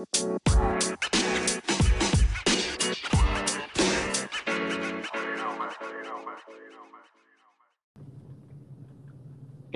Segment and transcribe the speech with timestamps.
[0.00, 0.06] ¿Qué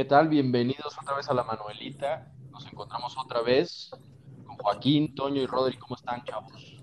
[0.06, 0.28] tal?
[0.28, 2.32] Bienvenidos otra vez a la Manuelita.
[2.50, 3.90] Nos encontramos otra vez
[4.46, 5.76] con Joaquín, Toño y Rodri.
[5.76, 6.78] ¿Cómo están, chavos?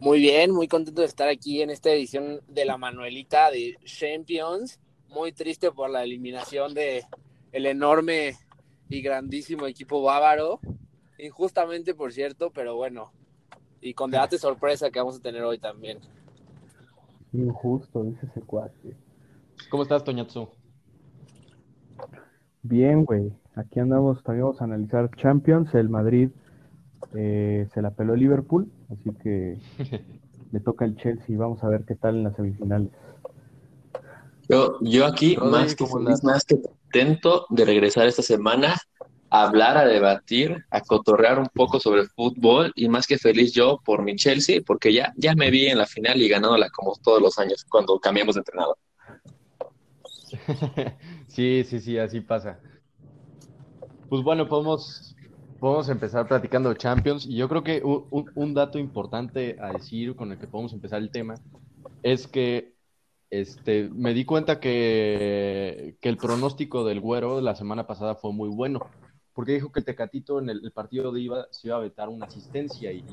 [0.00, 4.80] Muy bien, muy contento de estar aquí en esta edición de la Manuelita de Champions.
[5.08, 7.04] Muy triste por la eliminación de
[7.52, 8.36] el enorme
[8.88, 10.58] y grandísimo equipo bávaro.
[11.18, 13.12] Injustamente, por cierto, pero bueno.
[13.80, 15.98] Y con debate sorpresa que vamos a tener hoy también.
[17.32, 18.96] Injusto, dice ese cuate.
[19.70, 20.48] ¿Cómo estás, Toñatsu?
[22.62, 23.32] Bien, güey.
[23.54, 25.74] Aquí andamos, también vamos a analizar Champions.
[25.74, 26.30] El Madrid
[27.14, 29.58] eh, se la peló Liverpool, así que
[30.52, 31.36] le toca el Chelsea.
[31.36, 32.90] Vamos a ver qué tal en las semifinales.
[34.48, 38.76] Yo, yo aquí, más que feliz, más que contento de regresar esta semana
[39.42, 43.80] hablar, a debatir, a cotorrear un poco sobre el fútbol y más que feliz yo
[43.84, 47.20] por mi Chelsea, porque ya, ya me vi en la final y ganándola como todos
[47.20, 48.76] los años cuando cambiamos de entrenador.
[51.28, 52.60] Sí, sí, sí, así pasa.
[54.08, 55.16] Pues bueno, podemos,
[55.58, 60.30] podemos empezar platicando Champions y yo creo que un, un dato importante a decir con
[60.30, 61.34] el que podemos empezar el tema
[62.04, 62.74] es que
[63.30, 68.48] este, me di cuenta que, que el pronóstico del Güero la semana pasada fue muy
[68.48, 68.86] bueno,
[69.34, 72.08] porque dijo que el Tecatito en el, el partido de IVA se iba a vetar
[72.08, 73.04] una asistencia y,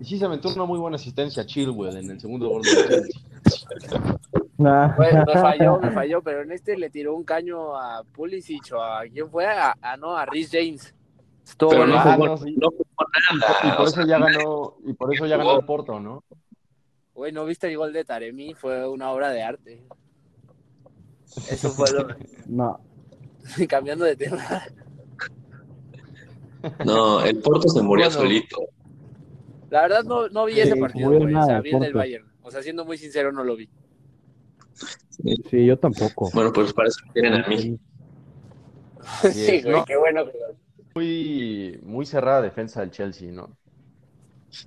[0.00, 2.70] y sí se aventó una muy buena asistencia a Chilwell en el segundo gol de
[2.70, 4.18] Chelsea.
[4.56, 8.82] Bueno, me falló, me falló, pero en este le tiró un caño a Pulisic o
[8.82, 10.94] a quién fue, a, a no, a Rhys James.
[11.46, 12.10] Estuvo Pero no bueno.
[12.10, 12.56] Ah, jugó, no, sí.
[12.56, 12.84] no jugó
[13.40, 13.56] nada.
[13.62, 16.24] Y por eso sea, ya ganó, y por eso ya ganó el Porto, ¿no?
[17.14, 18.54] Güey, ¿no viste el gol de Taremi?
[18.54, 19.82] Fue una obra de arte.
[21.48, 22.08] Eso fue lo...
[22.46, 22.80] No,
[23.68, 24.62] Cambiando de tema.
[26.82, 28.10] No, el Porto se murió Bueno.
[28.10, 28.58] solito.
[29.70, 31.34] La verdad no, no vi ese Sí, partido, muy güey.
[31.34, 31.94] O sea, vi el del.
[31.94, 32.30] Bayern.
[32.42, 33.70] O sea, siendo muy sincero, no lo vi.
[35.50, 36.30] sí, yo tampoco.
[36.32, 37.78] Bueno, pues para eso tienen a mí.
[39.20, 39.84] Sí, es, güey, ¿no?
[39.84, 40.24] qué bueno.
[40.94, 43.56] Muy, muy cerrada defensa del Chelsea, ¿no?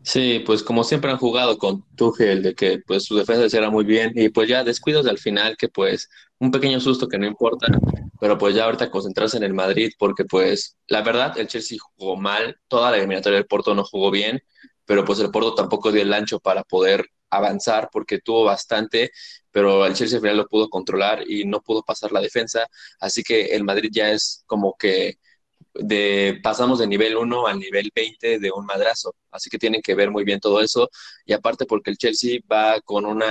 [0.02, 3.84] Sí, pues como siempre han jugado con Tuchel, de que pues su defensa era muy
[3.84, 6.09] bien y pues ya descuidos al final que pues
[6.40, 7.68] un pequeño susto que no importa,
[8.23, 12.16] pero pues ya ahorita concentrarse en el Madrid porque pues la verdad el Chelsea jugó
[12.16, 14.41] mal, toda la eliminatoria del Porto no jugó bien,
[14.85, 19.11] pero pues el Porto tampoco dio el ancho para poder avanzar porque tuvo bastante,
[19.51, 22.66] pero el Chelsea al final lo pudo controlar y no pudo pasar la defensa,
[23.01, 25.16] así que el Madrid ya es como que
[25.73, 29.16] de pasamos de nivel 1 al nivel 20 de un madrazo.
[29.31, 30.90] Así que tienen que ver muy bien todo eso.
[31.25, 33.23] Y aparte porque el Chelsea va con un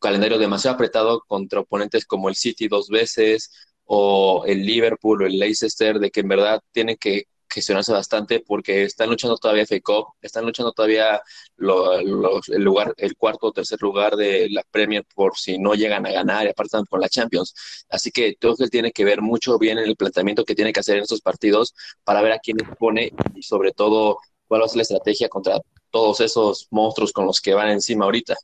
[0.00, 5.38] calendario demasiado apretado contra oponentes como el City dos veces o el Liverpool o el
[5.38, 10.06] Leicester, de que en verdad tienen que gestionarse bastante porque están luchando todavía FA Cup,
[10.22, 11.20] están luchando todavía
[11.56, 16.06] lo- el lugar, el cuarto o tercer lugar de la Premier por si no llegan
[16.06, 17.54] a ganar y aparte están con la Champions.
[17.90, 20.96] Así que Tuchel tiene que ver mucho bien en el planteamiento que tiene que hacer
[20.96, 21.74] en estos partidos
[22.04, 25.60] para ver a quién pone y sobre todo cuál va a ser la estrategia contra
[25.90, 28.34] todos esos monstruos con los que van encima ahorita.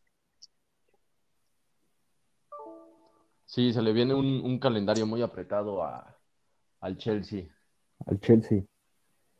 [3.48, 6.18] Sí, se le viene un, un calendario muy apretado a,
[6.80, 7.46] al Chelsea.
[8.06, 8.64] Al Chelsea.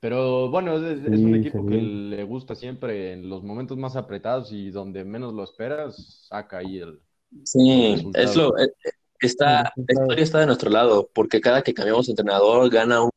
[0.00, 3.96] Pero bueno, es, es un Sí, equipo que le gusta siempre en los momentos más
[3.96, 7.00] apretados y donde menos lo esperas, saca ahí el,
[7.44, 8.24] Sí, resultado.
[8.24, 8.54] es lo,
[9.20, 13.10] está, la historia está de nuestro lado, porque cada que cambiamos de entrenador gana un,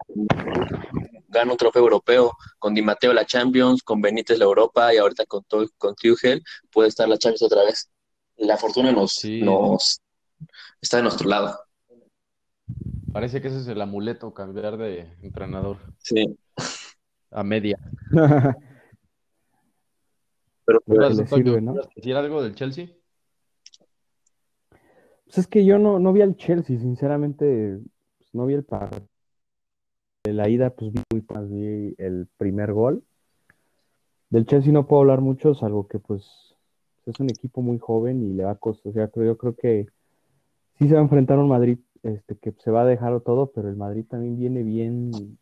[1.30, 5.26] gana un trofeo europeo, con Di Matteo la Champions, con Benítez la Europa y ahorita
[5.26, 5.44] con,
[5.78, 7.90] con Tuchel puede estar la Champions otra vez.
[8.38, 9.40] La fortuna nos, Sí.
[9.40, 10.02] nos
[10.82, 11.58] está de nuestro lado.
[13.12, 16.38] Parece que ese es el amuleto, cambiar de entrenador Sí,
[17.30, 17.78] a media.
[20.66, 21.74] pero ¿Qué pues, le sirve, ¿no?
[21.74, 22.90] ¿Quieres decir algo del Chelsea?
[25.26, 27.80] Pues es que yo no, no vi al Chelsea, sinceramente,
[28.18, 29.08] pues no vi el partido.
[30.24, 33.04] De la ida, pues vi muy más vi el primer gol.
[34.30, 36.56] Del Chelsea no puedo hablar mucho, salvo que pues
[37.06, 38.92] es un equipo muy joven y le va a costar.
[38.92, 39.88] O sea, creo, yo creo que
[40.82, 43.70] sí se va a enfrentar un Madrid este, que se va a dejar todo, pero
[43.70, 45.38] el Madrid también viene bien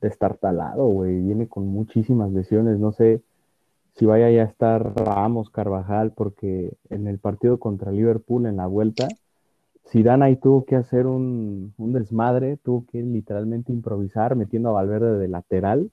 [0.00, 1.20] destartalado, güey.
[1.20, 2.80] Viene con muchísimas lesiones.
[2.80, 3.22] No sé
[3.94, 8.66] si vaya ya a estar Ramos, Carvajal, porque en el partido contra Liverpool en la
[8.66, 9.06] vuelta,
[9.88, 15.16] Zidane ahí tuvo que hacer un, un desmadre, tuvo que literalmente improvisar metiendo a Valverde
[15.16, 15.92] de lateral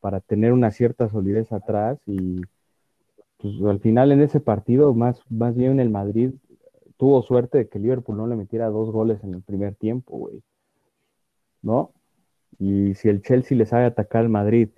[0.00, 2.40] para tener una cierta solidez atrás y
[3.38, 6.30] pues, al final en ese partido, más, más bien el Madrid
[6.96, 10.42] tuvo suerte de que Liverpool no le metiera dos goles en el primer tiempo, güey.
[11.62, 11.92] ¿No?
[12.58, 14.70] Y si el Chelsea le sabe atacar al Madrid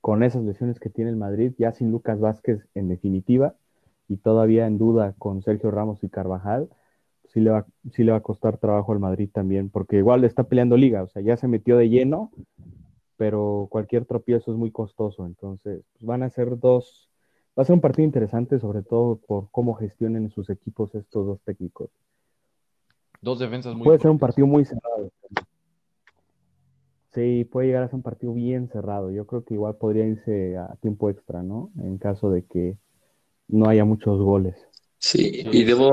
[0.00, 3.54] con esas lesiones que tiene el Madrid, ya sin Lucas Vázquez en definitiva,
[4.08, 6.68] y todavía en duda con Sergio Ramos y Carvajal,
[7.28, 10.44] sí le va, sí le va a costar trabajo al Madrid también, porque igual está
[10.44, 12.32] peleando liga, o sea, ya se metió de lleno,
[13.16, 17.09] pero cualquier tropiezo es muy costoso, entonces pues, van a ser dos,
[17.60, 21.40] va a ser un partido interesante, sobre todo por cómo gestionen sus equipos estos dos
[21.44, 21.90] técnicos.
[23.20, 25.12] Dos defensas muy Puede ser un partido muy cerrado.
[27.12, 29.10] Sí, puede llegar a ser un partido bien cerrado.
[29.10, 31.70] Yo creo que igual podría irse a tiempo extra, ¿no?
[31.78, 32.78] En caso de que
[33.48, 34.56] no haya muchos goles.
[34.96, 35.48] Sí, Sí.
[35.52, 35.92] y debo,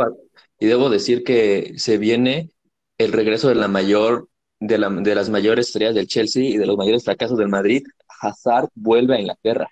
[0.62, 2.50] y debo decir que se viene
[2.98, 4.30] el regreso de la mayor,
[4.62, 7.84] de la, de las mayores estrellas del Chelsea y de los mayores fracasos del Madrid.
[8.22, 9.68] Hazard vuelve a Inglaterra.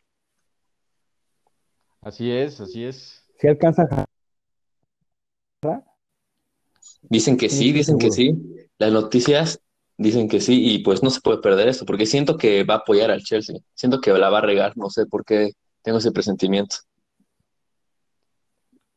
[2.06, 3.25] Así es, así es.
[3.40, 4.06] Si alcanza a
[7.10, 8.38] Dicen que Sí, dicen que sí.
[8.78, 9.60] Las noticias
[9.98, 12.78] dicen que sí, y pues no se puede perder esto, porque siento que va a
[12.78, 13.57] apoyar al Chelsea.
[13.74, 16.75] Siento que la va a regar, no sé por qué tengo ese presentimiento.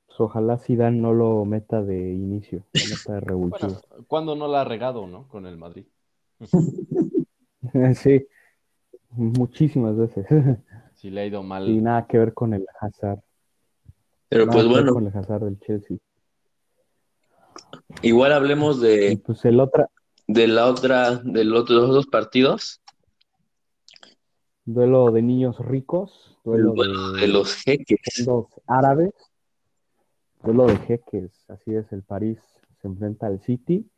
[0.06, 3.81] pues, ojalá Zidane no lo meta de inicio, lo meta de revulsivo.
[3.88, 5.28] Bueno, ¿cuándo no la ha regado, no?
[5.28, 5.87] Con el Madrid.
[7.94, 8.25] Sí,
[9.11, 10.26] muchísimas veces.
[10.98, 11.68] Sí le ha ido mal.
[11.68, 13.20] Y nada que ver con el Hazard.
[14.28, 15.96] Pero Nada pues que ver bueno, con el Hazard del Chelsea.
[18.02, 19.88] igual hablemos Y de, pues el otra,
[20.26, 22.82] de la otra, de los otros dos partidos,
[24.64, 28.00] duelo de niños ricos, el duelo duelo de de los jeques.
[28.24, 29.14] fondos árabes,
[30.42, 32.40] duelo de jeques, así es, el París
[32.82, 33.88] se enfrenta al City.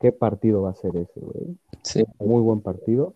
[0.00, 1.56] ¿Qué partido va a ser ese, güey?
[1.84, 2.02] Sí.
[2.18, 3.14] Muy buen partido.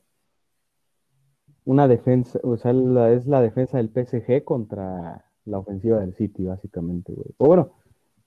[1.67, 6.45] Una defensa, o sea, la- es la defensa del PSG contra la ofensiva del City,
[6.45, 7.35] básicamente, güey.
[7.39, 7.73] O bueno,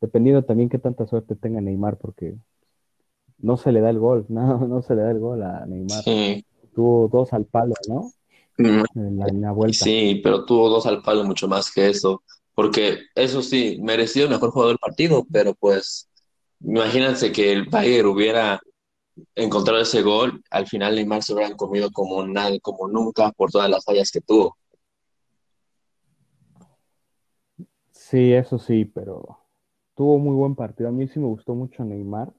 [0.02, 2.36] dependiendo también qué tanta suerte tenga Neymar, porque
[3.40, 6.06] no se le da el gol, no, no se le da el gol a Neymar.
[6.06, 6.46] Sí,
[6.76, 8.14] Tuvo dos al palo, ¿no?
[8.60, 9.86] Mm, En la, en la vuelta.
[9.86, 12.24] sí, pero tuvo dos al palo mucho más que eso,
[12.56, 16.10] porque eso sí, mereció el mejor jugador del partido, pero pues
[16.62, 18.60] imagínense que el Bayern hubiera
[19.36, 23.70] encontrado ese gol, al final Neymar se hubieran comido como nadie, como nunca por todas
[23.70, 24.58] las fallas que tuvo.
[27.92, 29.40] Sí, eso sí, pero
[29.96, 30.90] tuvo muy buen partido.
[30.90, 32.32] A mí sí me gustó mucho Neymar,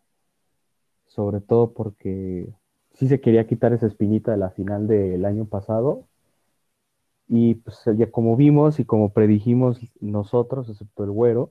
[1.06, 2.48] sobre todo porque
[2.94, 6.06] sí se quería quitar esa espinita de la final del año pasado.
[7.28, 11.50] Y pues ya como vimos y como predijimos nosotros, excepto el güero,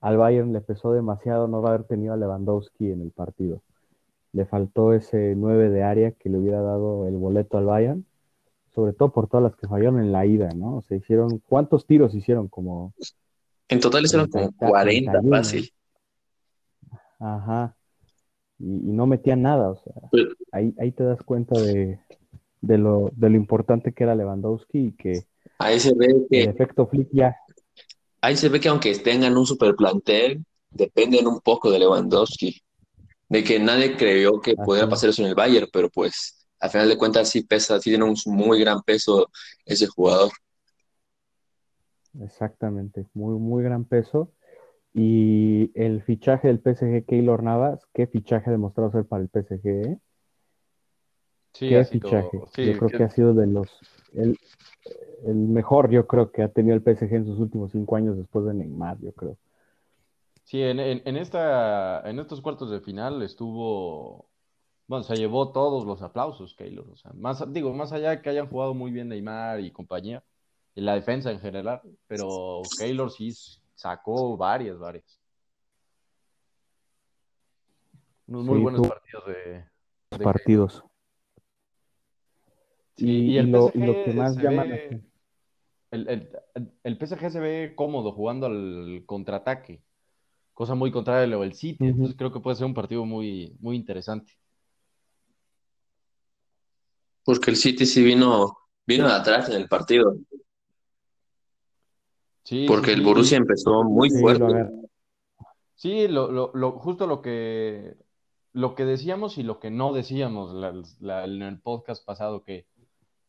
[0.00, 3.62] al Bayern le pesó demasiado no haber tenido a Lewandowski en el partido.
[4.32, 8.06] Le faltó ese 9 de área que le hubiera dado el boleto al Bayern,
[8.74, 10.76] sobre todo por todas las que fallaron en la ida, ¿no?
[10.76, 12.48] O sea, hicieron, ¿cuántos tiros hicieron?
[12.48, 12.94] Como
[13.68, 15.36] En total hicieron como 30, 40 31.
[15.36, 15.70] fácil.
[17.18, 17.76] Ajá.
[18.58, 21.98] Y, y no metían nada, o sea, Pero- ahí, ahí te das cuenta de,
[22.60, 25.24] de lo, de lo importante que era Lewandowski y que
[25.58, 27.36] Ahí se ve el que, efecto Flick ya,
[28.22, 32.62] ahí se ve que aunque tengan un super plantel, dependen un poco de Lewandowski.
[33.30, 36.70] De que nadie creyó que Así pudiera pasar eso en el Bayern, pero pues al
[36.70, 39.30] final de cuentas sí pesa, sí tiene un muy gran peso
[39.66, 40.30] ese jugador.
[42.20, 44.32] exactamente, muy, muy gran peso.
[44.94, 49.68] Y el fichaje del PSG, Keylor Navas, qué fichaje ha demostrado ser para el PSG,
[49.92, 49.98] ¿eh?
[51.52, 52.42] Sí, Qué fichaje.
[52.52, 54.38] sí, Yo creo que- que ha sido de los, el,
[55.26, 58.46] el mejor, yo creo que ha tenido el PSG en sus últimos cinco años después
[58.46, 59.38] de Neymar, yo creo.
[60.50, 64.28] Sí, en, en, en esta, en estos cuartos de final estuvo,
[64.88, 66.88] bueno, se llevó todos los aplausos, Keylor.
[66.90, 70.24] O sea, más, digo, más allá de que hayan jugado muy bien Neymar y compañía,
[70.74, 73.32] y la defensa en general, pero Keylor sí
[73.76, 75.20] sacó varias, varias.
[78.26, 79.64] Unos muy Sí, buenos partidos de, de
[80.10, 80.24] Keylor.
[80.24, 80.84] partidos.
[82.96, 85.00] Sí, Y, y el lo, PSG y lo que más llama ve-
[85.92, 89.82] El, el, el PSG se ve cómodo jugando al contraataque,
[90.60, 93.56] cosa muy contraria a lo del City, entonces creo que puede ser un partido muy,
[93.60, 94.34] muy interesante.
[97.24, 100.16] Porque el City sí vino, vino de atrás en el partido.
[102.44, 104.68] Sí, Porque sí, el Borussia empezó muy fuerte.
[105.76, 107.96] Sí, lo, lo, lo- justo lo que,
[108.52, 112.66] lo que decíamos y lo que no decíamos la- la- en el podcast pasado, que,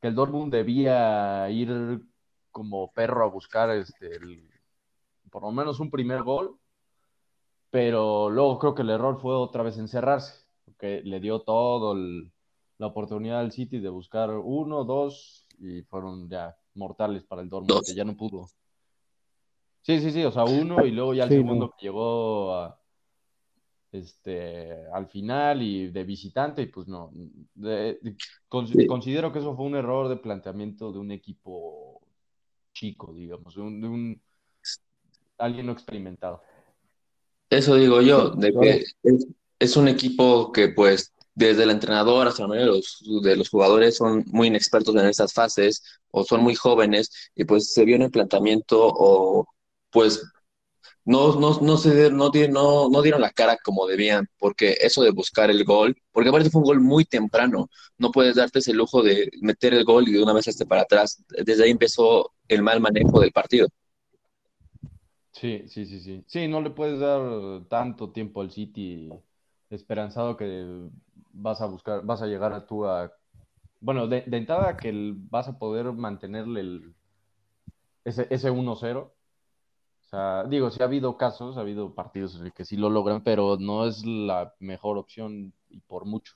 [0.01, 2.01] que el Dortmund debía ir
[2.51, 4.49] como perro a buscar este, el-
[5.29, 6.57] por lo menos un primer gol,
[7.71, 12.31] pero luego creo que el error fue otra vez encerrarse, porque le dio todo el-
[12.77, 17.69] la oportunidad al City de buscar uno, dos, y fueron ya mortales para el Dortmund,
[17.79, 17.87] Dos.
[17.87, 18.47] que ya no pudo.
[19.83, 21.71] Sí, sí, sí, o sea, uno y luego ya el Sí, segundo no.
[21.71, 22.77] que llegó a,
[23.91, 27.11] este, al final y de visitante, y pues no.
[27.55, 28.15] de- de-
[28.47, 28.85] con- Sí.
[28.87, 32.01] Considero que eso fue un error de planteamiento de un equipo
[32.73, 34.21] chico, digamos, de un, de un-
[35.37, 36.41] alguien no experimentado.
[37.51, 39.27] Eso digo yo, de que es,
[39.59, 43.49] es un equipo que pues desde el entrenador hasta la mayoría de los, de los
[43.49, 47.97] jugadores son muy inexpertos en estas fases o son muy jóvenes y pues se vio
[47.97, 49.45] en el planteamiento o
[49.91, 50.23] pues
[51.03, 55.11] no, no, no, se, no, no, no dieron la cara como debían, porque eso de
[55.11, 59.01] buscar el gol, porque aparte fue un gol muy temprano, no puedes darte ese lujo
[59.03, 61.23] de meter el gol y de una vez este para atrás.
[61.45, 63.67] Desde ahí empezó el mal manejo del partido.
[65.33, 66.23] Sí, sí, sí, sí.
[66.27, 69.09] Sí, no le puedes dar tanto tiempo al City
[69.69, 70.89] esperanzado que
[71.33, 73.11] vas a buscar, vas a llegar a tú a...
[73.81, 76.95] Bueno, de, de entrada que el- vas a poder mantenerle el,
[78.05, 79.13] ese, ese 1-0.
[80.01, 82.89] O sea, digo, sí ha habido casos, ha habido partidos en el que sí lo
[82.89, 86.33] logran, pero no es la mejor opción y por mucho.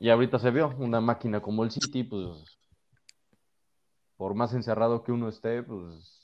[0.00, 2.58] Y ahorita se vio una máquina como el City, pues
[4.16, 6.21] por más encerrado que uno esté, pues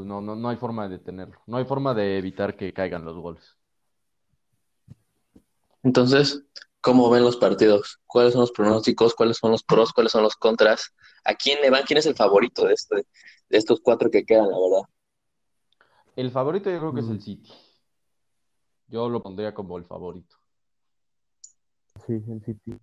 [0.00, 1.42] pues no, no, no hay forma de detenerlo.
[1.46, 3.58] No hay forma de evitar que caigan los goles.
[5.82, 6.42] Entonces,
[6.80, 8.00] ¿cómo ven los partidos?
[8.06, 9.14] ¿Cuáles son los pronósticos?
[9.14, 9.92] ¿Cuáles son los pros?
[9.92, 10.94] ¿Cuáles son los contras?
[11.22, 11.82] ¿A quién le van?
[11.86, 14.88] ¿Quién es el favorito de, este, de estos cuatro que quedan, la verdad?
[16.16, 17.52] El favorito yo creo que es el City.
[18.88, 20.34] Yo lo pondría como el favorito.
[22.06, 22.80] Sí, el City.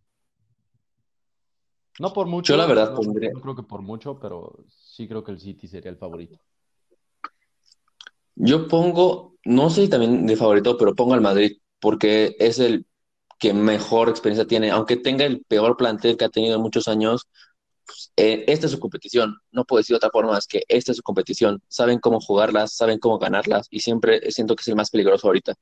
[2.00, 2.54] No por mucho.
[2.54, 5.40] Yo la verdad no, pondría- no creo que por mucho, pero sí creo que el
[5.40, 6.40] City sería el favorito.
[8.40, 12.86] Yo pongo, no sé si también de favorito, pero pongo al Madrid, porque es el
[13.40, 17.28] que mejor experiencia tiene, aunque tenga el peor plantel que ha tenido en muchos años,
[17.86, 20.92] pues, eh, esta es su competición, no puedo decir de otra forma más que esta
[20.92, 24.76] es su competición, saben cómo jugarlas, saben cómo ganarlas, y siempre siento que es el
[24.76, 25.56] más peligroso ahorita.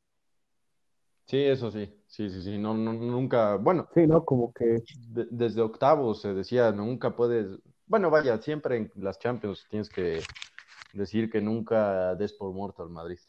[1.28, 1.92] Sí, eso sí.
[2.08, 2.58] Sí, sí, sí.
[2.58, 3.56] No, no, nunca.
[3.58, 4.24] Bueno, Sí, ¿no?
[4.24, 7.60] Como que de- desde octavos se decía, nunca puedes.
[7.88, 10.22] Bueno, vaya, siempre en las Champions tienes que
[10.96, 13.20] decir que nunca des por muerto al Madrid.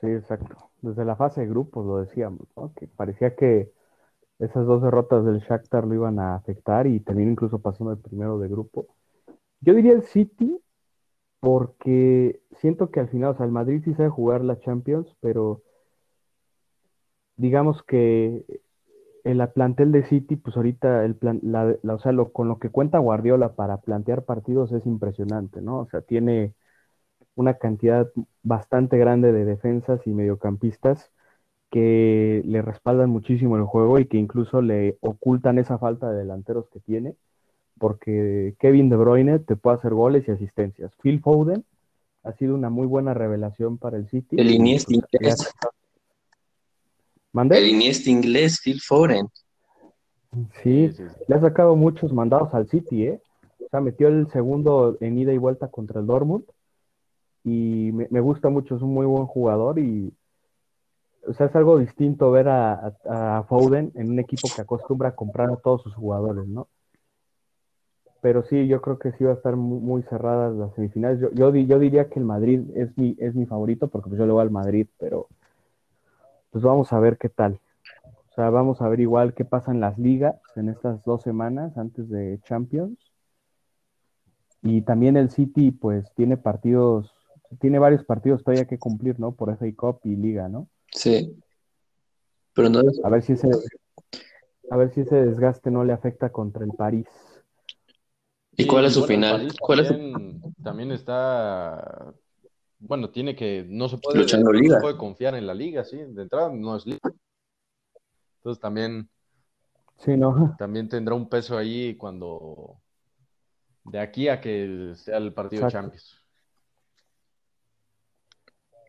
[0.00, 0.70] Sí, exacto.
[0.80, 2.72] Desde la fase de grupos lo decíamos, ¿no?
[2.74, 3.72] Que parecía que
[4.38, 8.38] esas dos derrotas del Shakhtar lo iban a afectar y terminó incluso pasando el primero
[8.38, 8.86] de grupo.
[9.60, 10.58] Yo diría el City
[11.40, 15.62] porque siento que al final, o sea, el Madrid sí sabe jugar la Champions, pero
[17.36, 18.44] digamos que
[19.24, 22.58] el plantel de City, pues ahorita el plan, la, la- o sea, lo, con lo
[22.58, 25.80] que cuenta Guardiola para plantear partidos es impresionante, ¿no?
[25.80, 26.54] O sea, tiene
[27.34, 28.10] una cantidad
[28.42, 31.10] bastante grande de defensas y mediocampistas
[31.70, 36.68] que le respaldan muchísimo el juego y que incluso le ocultan esa falta de delanteros
[36.70, 37.16] que tiene,
[37.78, 40.92] porque Kevin De Bruyne te puede hacer goles y asistencias.
[41.02, 41.64] Phil Foden
[42.24, 44.36] ha sido una muy buena revelación para el City.
[44.36, 45.52] El Iniesta Pues, inglés,
[47.32, 47.58] ¿Mandé?
[47.58, 49.28] el Iniesta inglés, Phil Foden.
[50.62, 50.90] Sí,
[51.28, 53.20] le ha sacado muchos mandados al City, ¿eh?
[53.64, 56.44] O sea, metió el segundo en ida y vuelta contra el Dortmund
[57.44, 60.12] y me, me gusta mucho, es un muy buen jugador y,
[61.26, 65.10] o sea, es algo distinto ver a, a- a Foden en un equipo que acostumbra
[65.10, 66.68] a comprar a todos sus jugadores, ¿no?
[68.22, 71.20] Pero sí, yo creo que sí va a estar muy, muy cerradas las semifinales.
[71.20, 74.26] Yo, yo, yo diría que el Madrid es mi, es mi favorito porque pues yo
[74.26, 75.28] le voy al Madrid, pero
[76.50, 77.60] pues vamos a ver qué tal.
[78.04, 81.76] O sea, vamos a ver igual qué pasa en las ligas en estas dos semanas
[81.76, 82.98] antes de Champions.
[84.62, 87.14] Y también el City, pues, tiene partidos,
[87.60, 89.32] tiene varios partidos todavía que cumplir, ¿no?
[89.32, 90.68] Por FA Cup y Liga, ¿no?
[90.92, 91.36] Sí.
[92.52, 93.48] Pero no, A ver si ese,
[94.70, 97.06] a ver si ese desgaste no le afecta contra el París.
[98.56, 99.48] ¿y cuál es su bueno, final?
[99.58, 102.12] ¿Cuál es su- también está,
[102.80, 104.80] bueno, tiene que, no se puede, Luchando no se liga.
[104.80, 106.98] puede confiar en la liga, sí, de entrada no es liga.
[108.38, 109.08] Entonces también,
[109.98, 110.54] Sí, ¿no?
[110.58, 112.80] también tendrá un peso ahí cuando,
[113.84, 115.70] de aquí a que sea el partido de.
[115.72, 116.16] Champions.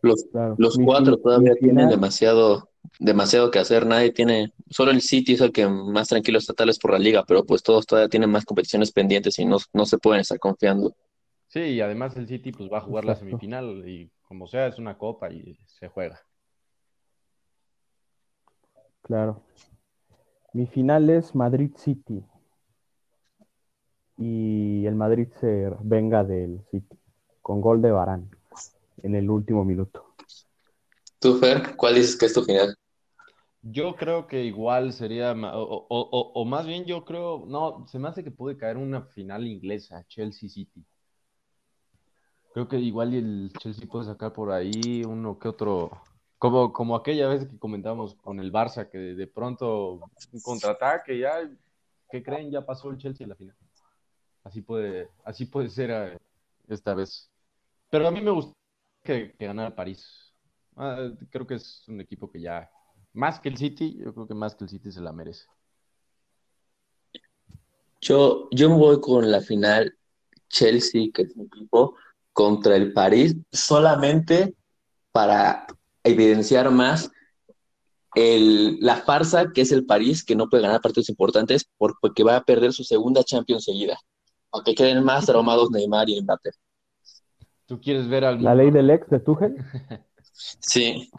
[0.01, 0.55] Los, Claro.
[0.57, 3.85] los cuatro todavía tienen demasiado, demasiado que hacer.
[3.85, 6.97] Nadie tiene, solo el City es el que más tranquilo está tal vez por la
[6.97, 10.39] liga, pero pues todos todavía tienen más competiciones pendientes y no, no se pueden estar
[10.39, 10.95] confiando.
[11.51, 14.79] Sí, y además el City pues va a jugar la semifinal y como sea es
[14.79, 16.17] una copa y se juega.
[19.01, 19.43] Claro.
[20.53, 22.23] Mi final es Madrid City.
[24.17, 26.97] Y el Madrid se venga del City
[27.41, 28.29] con gol de Varane
[29.03, 30.15] en el último minuto.
[31.19, 32.73] ¿Tú, Fer, cuál dices que es tu final?
[33.61, 37.99] Yo creo que igual sería, o, o- o- o más bien yo creo, no, se
[37.99, 40.85] me hace que puede caer una final inglesa, Chelsea City.
[42.53, 45.91] Creo que igual el Chelsea puede sacar por ahí uno que otro,
[46.37, 51.17] como, como aquella vez que comentábamos con el Barça, que de, de pronto un contraataque,
[51.17, 51.49] ya,
[52.09, 52.51] ¿qué creen?
[52.51, 53.55] Ya pasó el Chelsea en la final.
[54.43, 56.17] Así puede, así puede ser eh,
[56.67, 57.29] esta vez.
[57.89, 58.53] Pero a mí me gusta
[59.03, 60.33] que, que ganara París.
[60.75, 62.69] Ah, creo que es un equipo que ya,
[63.13, 65.45] más que el City, yo creo que más que el City se la merece.
[68.01, 69.95] Yo, yo me voy con la final
[70.49, 71.95] Chelsea, que es mi equipo,
[72.33, 74.55] contra el París, solamente
[75.11, 75.65] para
[76.03, 77.11] evidenciar más
[78.15, 82.23] el, la farsa que es el París, que no puede ganar partidos importantes por- porque
[82.23, 83.97] va a perder su segunda Champions seguida.
[84.51, 86.51] Aunque queden más traumados Neymar y Mbappé.
[87.65, 89.55] ¿Tú quieres ver al La ley del ex de Tuchel.
[90.59, 91.09] Sí,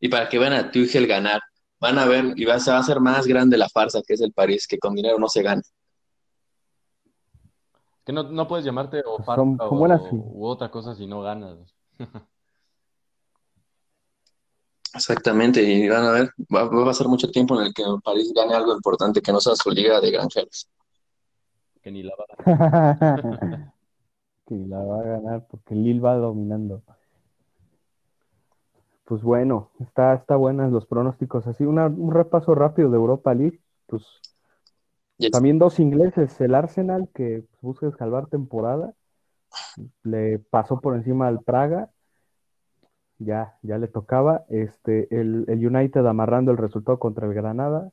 [0.00, 1.40] y para que vean a Tuchel ganar,
[1.78, 4.20] van a ver y va, se va a hacer más grande la farsa que es
[4.20, 5.62] el París, que con dinero no se gana.
[8.04, 10.16] Que no, no puedes llamarte o Pues farsa son- son o- sí.
[10.16, 11.58] u otra cosa si no ganas.
[14.94, 18.00] Exactamente, y van a ver, va, va a pasar mucho tiempo en el que el
[18.00, 20.68] París gane algo importante que no sea su liga de granjeros.
[21.82, 23.72] Que ni la va a dar.
[24.46, 26.82] que la va a ganar porque Lille va dominando.
[29.04, 31.46] Pues bueno, está, está buenas los pronósticos.
[31.48, 33.60] Así una- un repaso rápido de Europa League.
[33.86, 34.04] Pues
[35.30, 38.94] También dos ingleses, el Arsenal que busca escalvar temporada,
[40.02, 41.90] le pasó por encima al Praga,
[43.18, 44.44] ya, ya le tocaba.
[44.48, 47.90] Este, el, el United amarrando el resultado contra el Granada,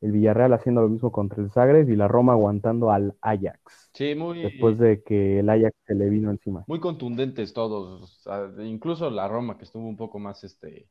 [0.00, 4.14] el Villarreal haciendo lo mismo contra el Zagreb y la Roma aguantando al Ajax, Sí,
[4.14, 6.64] muy, después de que el Ajax se le vino encima.
[6.66, 8.02] muy contundentes todos.
[8.02, 10.88] o sea, incluso la Roma, que estuvo un poco más, este,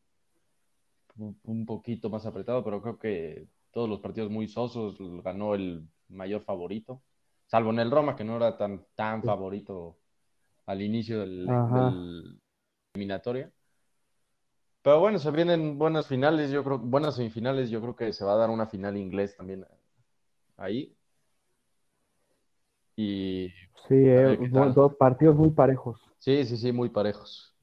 [1.17, 5.85] un un poquito más apretado, pero creo que todos los partidos muy sosos ganó el
[6.07, 7.01] mayor favorito.
[7.45, 9.97] Salvo en el Roma, que no era tan, tan favorito
[10.65, 12.39] al inicio del, del
[12.93, 13.51] eliminatoria.
[14.81, 18.35] Pero bueno, se vienen buenas finales, yo creo, buenas semifinales, yo creo que se va
[18.35, 19.65] a dar una final inglés también
[20.55, 20.95] ahí.
[22.95, 23.49] Y
[23.89, 26.01] Sí, eh, dos partidos muy parejos.
[26.19, 27.53] sí, sí, sí, muy parejos.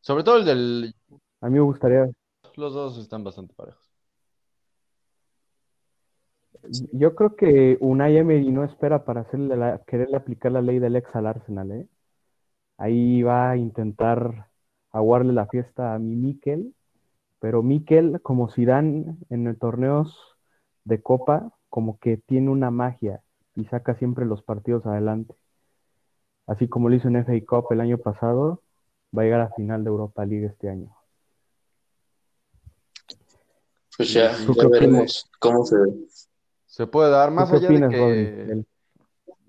[0.00, 0.94] Sobre todo el del,
[1.40, 2.10] A mí me gustaría,
[2.56, 3.91] los dos están bastante parejos.
[6.92, 10.96] Yo creo que Unai Emery no espera para hacerle la- quererle aplicar la ley del
[10.96, 11.88] ex al Arsenal, ¿eh?
[12.78, 14.48] Ahí va a intentar
[14.90, 16.74] aguarle la fiesta a mi Mikel,
[17.40, 20.36] pero Mikel, como Zidane en el torneos
[20.84, 23.20] de Copa, como que tiene una magia
[23.54, 25.34] y saca siempre los partidos adelante.
[26.46, 28.62] Así como lo hizo en FA Cup el año pasado,
[29.16, 30.94] va a llegar a final de Europa League este año.
[33.96, 35.94] Pues ya, ¿Tú ya veremos cómo se ve.
[36.72, 38.64] Se puede dar, ¿Tú más allá de que,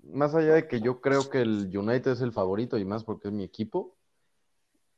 [0.02, 3.28] más allá de que yo creo que el United es el favorito y más porque
[3.28, 3.96] es mi equipo,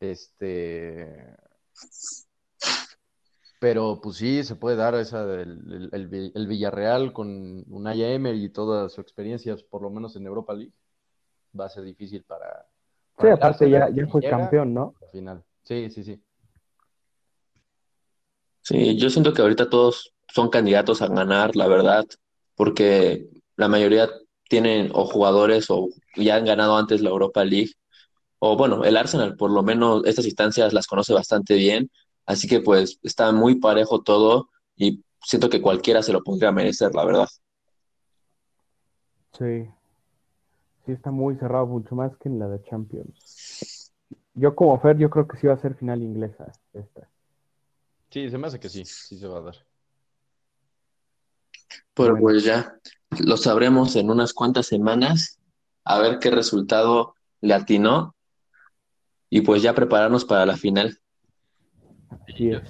[0.00, 1.36] este,
[3.60, 8.02] pero pues sí, se puede dar esa del el, el Vi- el Villarreal con Unai
[8.02, 10.72] Emery y toda su experiencia, por lo menos en Europa League,
[11.58, 14.94] va a ser difícil para, Sí, para el aparte ya, ya fue campeón, ¿no?
[15.00, 15.44] al final.
[15.62, 16.20] Sí, sí, sí.
[18.62, 22.04] Sí, yo siento que ahorita todos son candidatos a ganar, la verdad,
[22.54, 24.08] porque la mayoría
[24.48, 27.72] tienen o jugadores o ya han ganado antes la Europa League,
[28.38, 31.90] o bueno, el Arsenal por lo menos estas instancias las conoce bastante bien,
[32.26, 36.94] así que pues está muy parejo todo y siento que cualquiera se lo podría merecer,
[36.94, 37.28] la verdad.
[39.38, 39.68] Sí.
[40.86, 43.92] Sí, está muy cerrado, mucho más que en la de Champions.
[44.34, 47.08] Yo como Fer, yo creo que sí va a ser final inglesa esta.
[48.10, 49.56] Sí, se me hace que sí, sí se va a dar.
[51.96, 52.22] Pero Bueno.
[52.22, 52.76] pues ya
[53.24, 55.38] lo sabremos en unas cuantas semanas,
[55.84, 58.14] a ver qué resultado le atinó
[59.30, 60.98] y pues ya prepararnos para la final.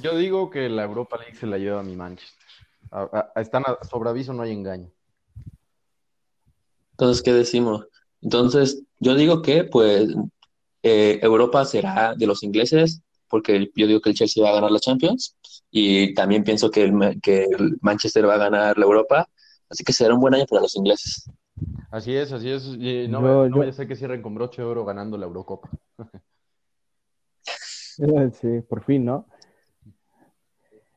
[0.00, 2.38] Yo, digo que la Europa League se la lleva a mi Manchester.
[2.92, 4.90] A- a- están a, sobre aviso, no hay engaño.
[6.92, 7.86] Entonces, ¿qué decimos?
[8.22, 10.08] Entonces, yo digo que pues
[10.82, 14.54] eh, Europa será de los ingleses, porque el- yo digo que el Chelsea va a
[14.54, 15.36] ganar la Champions
[15.78, 19.28] y también pienso que el, que el Manchester va a ganar la Europa,
[19.68, 21.30] así que será un buen año para los ingleses.
[21.90, 22.64] Así es, así es.
[22.78, 24.86] Y no, Yo- vaya- no yo- vaya a ser que cierren con broche de oro
[24.86, 25.68] ganando la Eurocopa.
[28.40, 29.26] Sí, por fin, ¿no?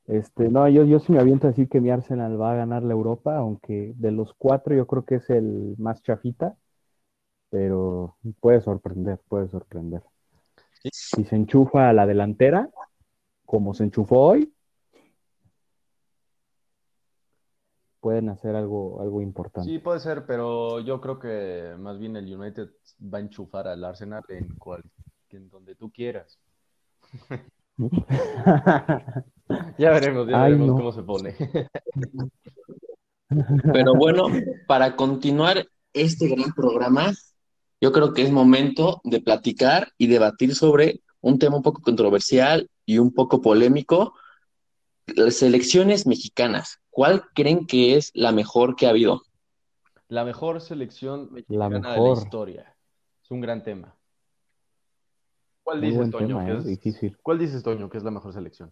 [0.08, 2.84] Este, no, yo, yo sí me aviento a decir que mi Arsenal va a ganar
[2.84, 6.56] la Europa, aunque de los cuatro yo creo que es el más chafita,
[7.50, 10.02] pero puede sorprender, puede sorprender.
[10.84, 10.90] Sí.
[10.92, 12.70] Si se enchufa a la delantera,
[13.46, 14.54] como se enchufó hoy,
[18.00, 19.70] pueden hacer algo, algo importante.
[19.70, 22.70] Sí, puede ser, pero yo creo que más bien el United
[23.02, 24.84] va a enchufar al Arsenal en cual
[25.78, 26.40] tú quieras.
[29.78, 31.36] ya veremos, ya veremos cómo se pone.
[33.74, 34.28] Pero bueno,
[34.68, 37.14] para continuar este gran programa,
[37.82, 42.70] yo creo que es momento de platicar y debatir sobre un tema un poco controversial
[42.86, 44.14] y un poco polémico.
[45.16, 49.22] Las selecciones mexicanas, ¿cuál creen que es la mejor que ha habido?
[50.08, 52.76] La mejor selección mexicana de la historia.
[53.24, 53.96] Es un gran tema.
[55.64, 56.44] ¿Cuál dices, Toño?
[56.44, 56.58] que ¿eh?
[56.58, 56.66] es...
[56.66, 57.18] Difícil.
[57.22, 58.72] ¿Cuál dices, Toño, que es la mejor selección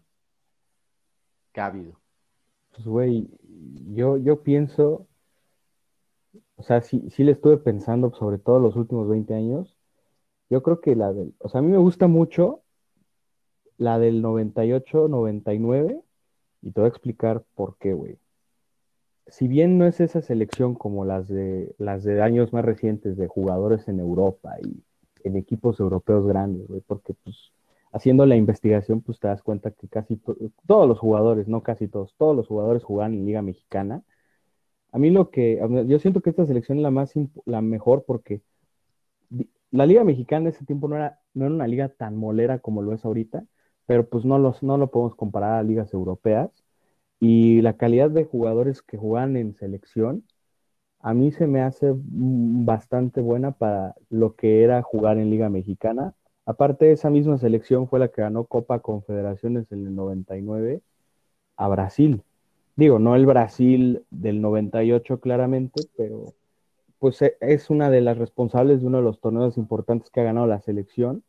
[1.52, 2.00] que ha habido?
[2.70, 3.28] Pues, güey,
[3.94, 5.06] yo, yo pienso,
[6.56, 9.76] o sea, sí, sí le estuve pensando sobre todo los últimos 20 años.
[10.50, 12.62] Yo creo que la del, o sea, a mí me gusta mucho
[13.76, 16.02] la del 98, 99,
[16.62, 18.18] y te voy a explicar por qué, güey
[19.28, 23.28] si bien no es esa selección como las de las de años más recientes de
[23.28, 24.82] jugadores en Europa y
[25.24, 27.52] en equipos europeos grandes, porque pues
[27.92, 30.20] haciendo la investigación pues te das cuenta que casi
[30.66, 34.02] todos los jugadores, no casi todos, todos los jugadores jugaban en Liga Mexicana.
[34.92, 37.12] A mí lo que yo siento que esta selección es la más
[37.44, 38.40] la mejor porque
[39.70, 42.82] la Liga Mexicana en ese tiempo no era no era una liga tan molera como
[42.82, 43.44] lo es ahorita,
[43.88, 46.50] pero pues no los no lo podemos comparar a ligas europeas
[47.20, 50.24] y la calidad de jugadores que juegan en selección,
[51.00, 56.14] a mí se me hace bastante buena para lo que era jugar en Liga Mexicana.
[56.46, 60.82] Aparte, esa misma selección fue la que ganó Copa Confederaciones en el 99
[61.56, 62.22] a Brasil.
[62.76, 66.34] Digo, no el Brasil del 98 claramente, pero
[66.98, 70.24] pues e, es una de las responsables de uno de los torneos importantes que ha
[70.24, 71.24] ganado la selección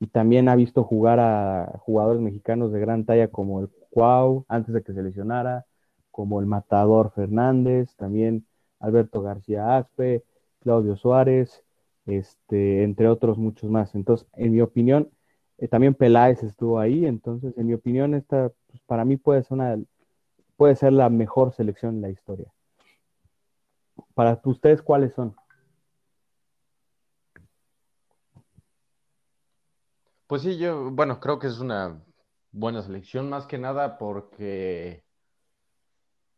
[0.00, 4.74] y también ha visto jugar a jugadores mexicanos de gran talla como el Cuau antes
[4.74, 5.66] de que se lesionara,
[6.10, 8.46] como el Matador Fernández, también
[8.80, 10.24] Alberto García Aspe,
[10.60, 11.64] Claudio Suárez,
[12.06, 13.94] este, entre otros muchos más.
[13.94, 15.10] Entonces, en mi opinión,
[15.58, 19.52] eh, también Peláez estuvo ahí, entonces, en mi opinión, esta pues, para mí puede ser
[19.52, 19.78] una,
[20.56, 22.50] puede ser la mejor selección en la historia.
[24.14, 25.34] Para ustedes, ¿cuáles son?
[30.30, 32.00] Pues sí, yo, bueno, creo que es una
[32.52, 35.02] buena selección, más que nada porque,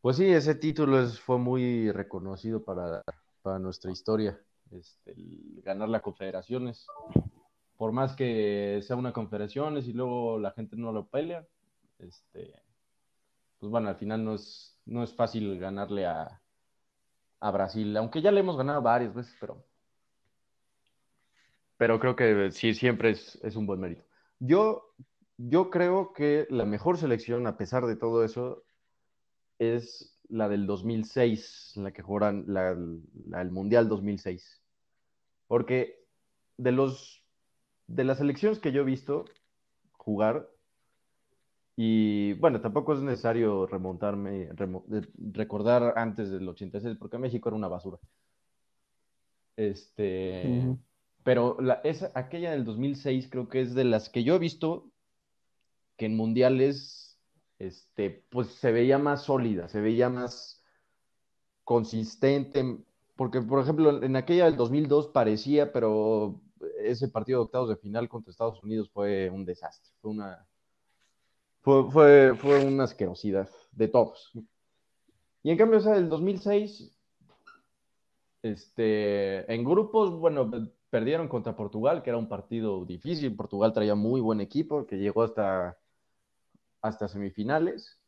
[0.01, 3.03] pues sí, ese título fue muy reconocido para,
[3.61, 5.15] nuestra historia, este,
[5.63, 6.87] ganar la Confederaciones.
[7.77, 11.47] Por más que sea una Confederaciones y luego la gente no lo pelea,
[11.99, 12.63] este,
[13.59, 16.41] pues bueno, al final no es, no es fácil ganarle a,
[17.41, 19.63] a Brasil, aunque ya le hemos ganado varias veces, pero
[21.83, 24.05] pero creo que sí, siempre es, un buen mérito.
[24.39, 24.95] Yo,
[25.37, 28.63] yo creo que la mejor selección, a pesar de todo eso,
[29.59, 34.63] es la del 2006, la que jugaron la, el Mundial 2006.
[35.49, 36.07] Porque
[36.57, 37.25] de, los,
[37.89, 39.25] de las selecciones que yo he visto
[39.91, 40.49] jugar,
[41.75, 44.51] y bueno, tampoco es necesario remontarme,
[45.33, 47.99] recordar antes del 86, porque México era una basura.
[49.57, 50.79] Este.
[51.25, 54.91] Pero esa, aquella del 2006 creo que es de las que yo he visto
[55.97, 57.19] que en mundiales,
[57.59, 60.63] este, pues se veía más sólida, se veía más
[61.65, 62.79] consistente,
[63.15, 66.41] porque por ejemplo en aquella del 2002 parecía, pero
[66.83, 70.47] ese partido de octavos de final contra Estados Unidos fue un desastre, fue una,
[71.61, 74.33] fue, fue, fue una asquerosidad de todos.
[75.45, 76.99] Y en cambio esa del 2006,
[78.43, 80.51] este, en grupos, bueno,
[80.93, 83.35] perdieron contra Portugal, que era un partido difícil.
[83.35, 85.79] Portugal traía muy buen equipo, que llegó hasta,
[86.83, 87.99] hasta semifinales.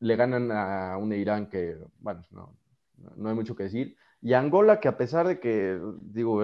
[0.00, 2.58] Le ganan a un Irán que, bueno, no,
[3.14, 3.96] no hay mucho que decir.
[4.20, 6.42] Y Angola, que a pesar de que, digo,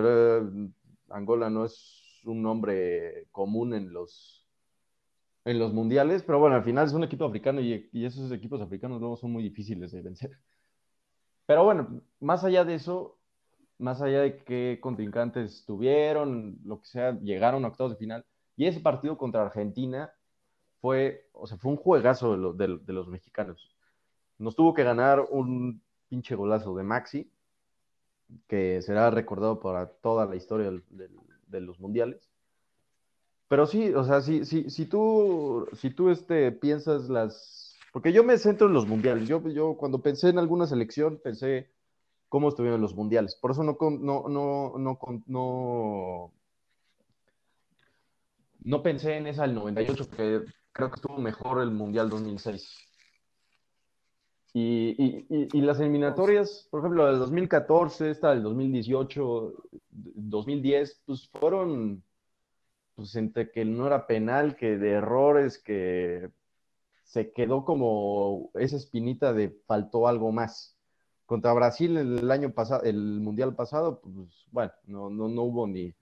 [1.09, 4.47] Angola no es un nombre común en los,
[5.45, 8.61] en los mundiales, pero bueno, al final es un equipo africano y, y esos equipos
[8.61, 10.39] africanos luego son muy difíciles de vencer.
[11.47, 13.20] Pero bueno, más allá de eso,
[13.81, 18.25] más allá de qué contrincantes tuvieron, lo que sea, llegaron a octavos de final.
[18.57, 20.13] Y ese partido contra Argentina
[20.81, 23.75] fue, o sea, fue un juegazo de, los mexicanos.
[24.39, 27.31] Nos tuvo que ganar un pinche golazo de Maxi,
[28.47, 32.31] que será recordado para toda la historia de los mundiales.
[33.51, 37.77] Pero sí, o sea, si, si, si tú, si tú este, piensas las...
[37.93, 39.27] Porque yo me centro en los mundiales.
[39.27, 41.69] Yo, yo cuando pensé en alguna selección, pensé
[42.31, 43.35] cómo estuvieron los mundiales.
[43.35, 46.33] Por eso no, no, no, no, no,
[48.61, 52.87] no pensé en esa del 98, que creo que estuvo mejor el Mundial 2006.
[54.53, 59.55] Y, y, y, las eliminatorias, por ejemplo, del 2014, esta del 2018,
[59.91, 62.03] 2010, pues fueron,
[62.95, 66.31] pues entre que no era penal, que de errores, que
[67.05, 70.80] se quedó como esa espinita de faltó algo más.
[71.31, 75.95] Contra Brasil el año pasado, el mundial pasado, pues bueno, no, no, no hubo ni,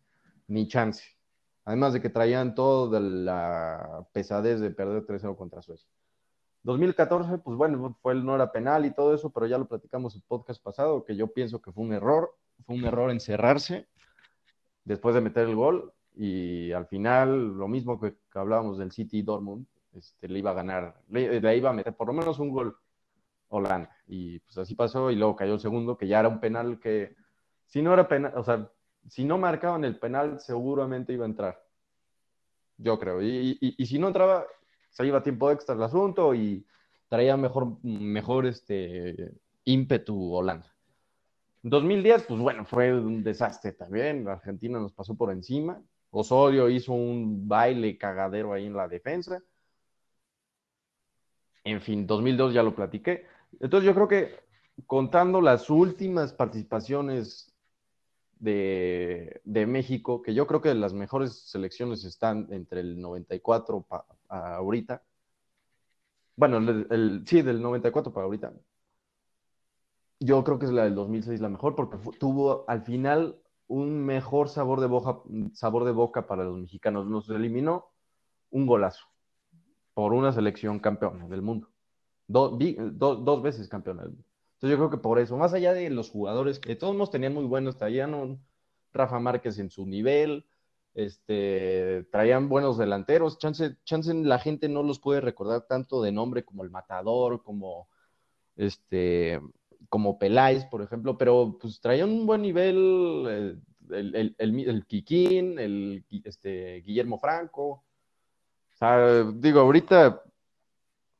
[0.47, 1.05] ni chance.
[1.67, 5.87] Además de que traían todo de la pesadez de perder 3-0 contra Suecia.
[6.63, 10.15] 2014, pues bueno, fue el no era penal y todo eso, pero ya lo platicamos
[10.15, 13.87] en el podcast pasado, que yo pienso que fue un error, fue un error encerrarse
[14.85, 19.67] después de meter el gol y al final lo mismo que, hablábamos del City Dortmund,
[19.93, 22.79] este, le iba a ganar, le, iba a meter por lo menos un gol
[23.49, 23.91] Holanda.
[24.07, 27.17] Y pues así pasó y luego cayó el segundo, que ya era un penal que,
[27.67, 28.71] si no era penal, o sea,
[29.09, 31.63] si no marcaban el penal, seguramente iba a entrar.
[32.77, 33.23] Yo creo.
[33.23, 34.47] Y, y, si no entraba,
[34.91, 36.67] se iba tiempo extra el asunto y
[37.09, 39.33] traía mejor, mejor este,
[39.65, 40.73] ímpetu Holanda.
[41.63, 44.29] 2010, pues bueno, fue un desastre también.
[44.29, 45.83] Argentina nos pasó por encima.
[46.11, 49.43] Osorio hizo un baile cagadero ahí en la defensa.
[51.65, 53.27] En fin, 2002 ya lo platiqué.
[53.61, 54.49] Entonces yo creo que
[54.87, 57.53] contando las últimas participaciones
[58.39, 65.03] de, México, que yo creo que las mejores selecciones están entre el 94 para ahorita.
[66.37, 68.53] Bueno, el, sí, del 94 para ahorita.
[70.21, 74.49] Yo creo que es la del 2006 la mejor porque tuvo al final un mejor
[74.49, 75.21] sabor de, boca,
[75.53, 77.07] sabor de boca para los mexicanos.
[77.07, 77.91] Nos eliminó
[78.51, 79.07] un golazo
[79.95, 81.69] por una selección campeona del mundo.
[82.29, 84.25] Dos veces campeona del mundo.
[84.55, 87.35] Entonces yo creo que por eso, más allá de los jugadores que todos nos tenían
[87.35, 88.41] muy buenos, traían
[88.93, 90.47] Rafa Márquez en su nivel,
[90.95, 96.45] este, traían buenos delanteros, chance, chance la gente no los puede recordar tanto de nombre
[96.45, 97.89] como el Matador, como
[98.57, 99.41] este,
[99.89, 103.57] como Peláez, por ejemplo, pero pues traían un buen nivel, eh,
[103.91, 107.85] el, el, el, el el este, Guillermo Franco,
[109.35, 110.23] digo, ahorita,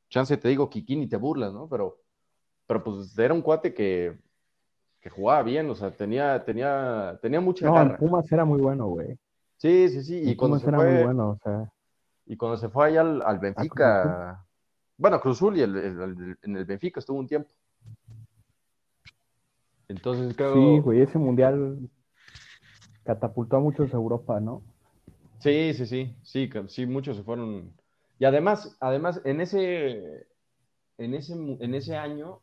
[0.09, 1.69] chance te digo Kikín y te burlas, ¿no?
[1.69, 1.99] Pero,
[2.67, 4.19] pero pues era un cuate que,
[5.01, 7.99] que jugaba bien, o sea, tenía, tenía, tenía mucha no, garra.
[7.99, 9.19] Pumas era muy bueno, güey.
[9.57, 10.23] Sí, sí, sí.
[10.25, 11.73] Y cuando se era fue, muy bueno, o sea.
[12.27, 14.45] Y cuando se fue allá al, al Benfica,
[14.97, 17.51] bueno, Cruzul y el, en el Benfica estuvo un tiempo.
[19.89, 20.55] Entonces creo.
[20.55, 21.79] Sí, güey, ese mundial
[23.05, 24.63] catapultó a muchos a Europa, ¿no?
[25.39, 27.73] Sí, sí, sí, sí, sí, muchos se fueron.
[28.19, 30.27] Y además, además, en ese,
[30.99, 32.43] en ese, en ese año,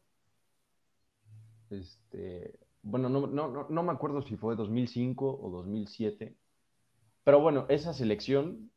[1.69, 6.35] este, bueno, no, no, no me acuerdo si fue 2005 o 2007,
[7.23, 8.71] pero bueno, esa selección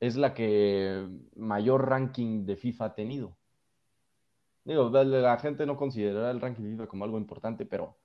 [0.00, 3.36] es la que mayor ranking de FIFA ha tenido.
[4.64, 7.96] Digo, la gente no considerará el ranking de FIFA como algo importante, pero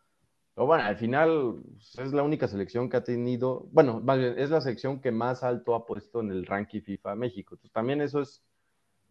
[0.55, 4.03] pero bueno, al final pues, es la única selección que ha tenido, bueno,
[4.37, 7.55] es la selección que más alto ha puesto en el ranking FIFA México.
[7.55, 8.43] Entonces también eso es,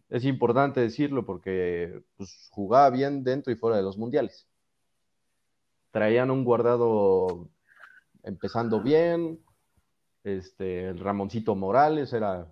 [0.09, 4.47] es importante decirlo porque pues, jugaba bien dentro y fuera de los mundiales.
[5.91, 7.49] Traían un guardado
[8.23, 9.39] empezando bien,
[10.23, 12.51] este, Ramoncito Morales era,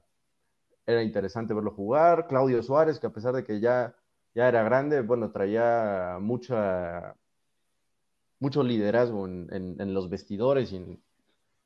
[0.86, 3.96] era interesante verlo jugar, Claudio Suárez, que a pesar de que ya,
[4.36, 7.16] ya era grande, bueno, traía mucha
[8.42, 11.00] mucho liderazgo en, los vestidores y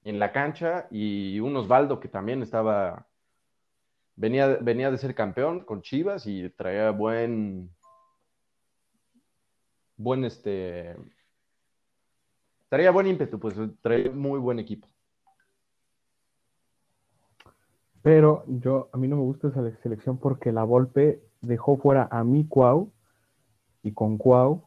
[0.04, 3.08] en, la cancha, y un Osvaldo que también estaba,
[4.16, 7.72] venía, venía de ser campeón con Chivas y traía buen,
[9.96, 10.98] buen este,
[12.68, 14.86] traía buen ímpetu, pues traía muy buen equipo.
[18.02, 22.26] Pero yo, a mí no me gusta esa selección porque la Volpe dejó fuera a
[22.26, 22.92] mi Cuau
[23.82, 24.62] y con Cuau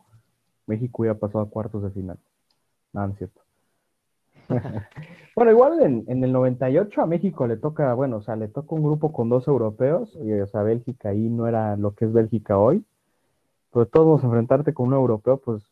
[0.68, 2.18] México ya pasó a cuartos de final.
[2.92, 3.40] No, no es cierto.
[5.36, 8.82] bueno, igual en, el 98 a México le toca, bueno, o sea, le toca un
[8.82, 12.58] grupo con dos europeos, y, o sea, Bélgica ahí no era lo que es Bélgica
[12.58, 12.84] hoy.
[13.70, 15.62] Pero todos enfrentarte con un europeo, pues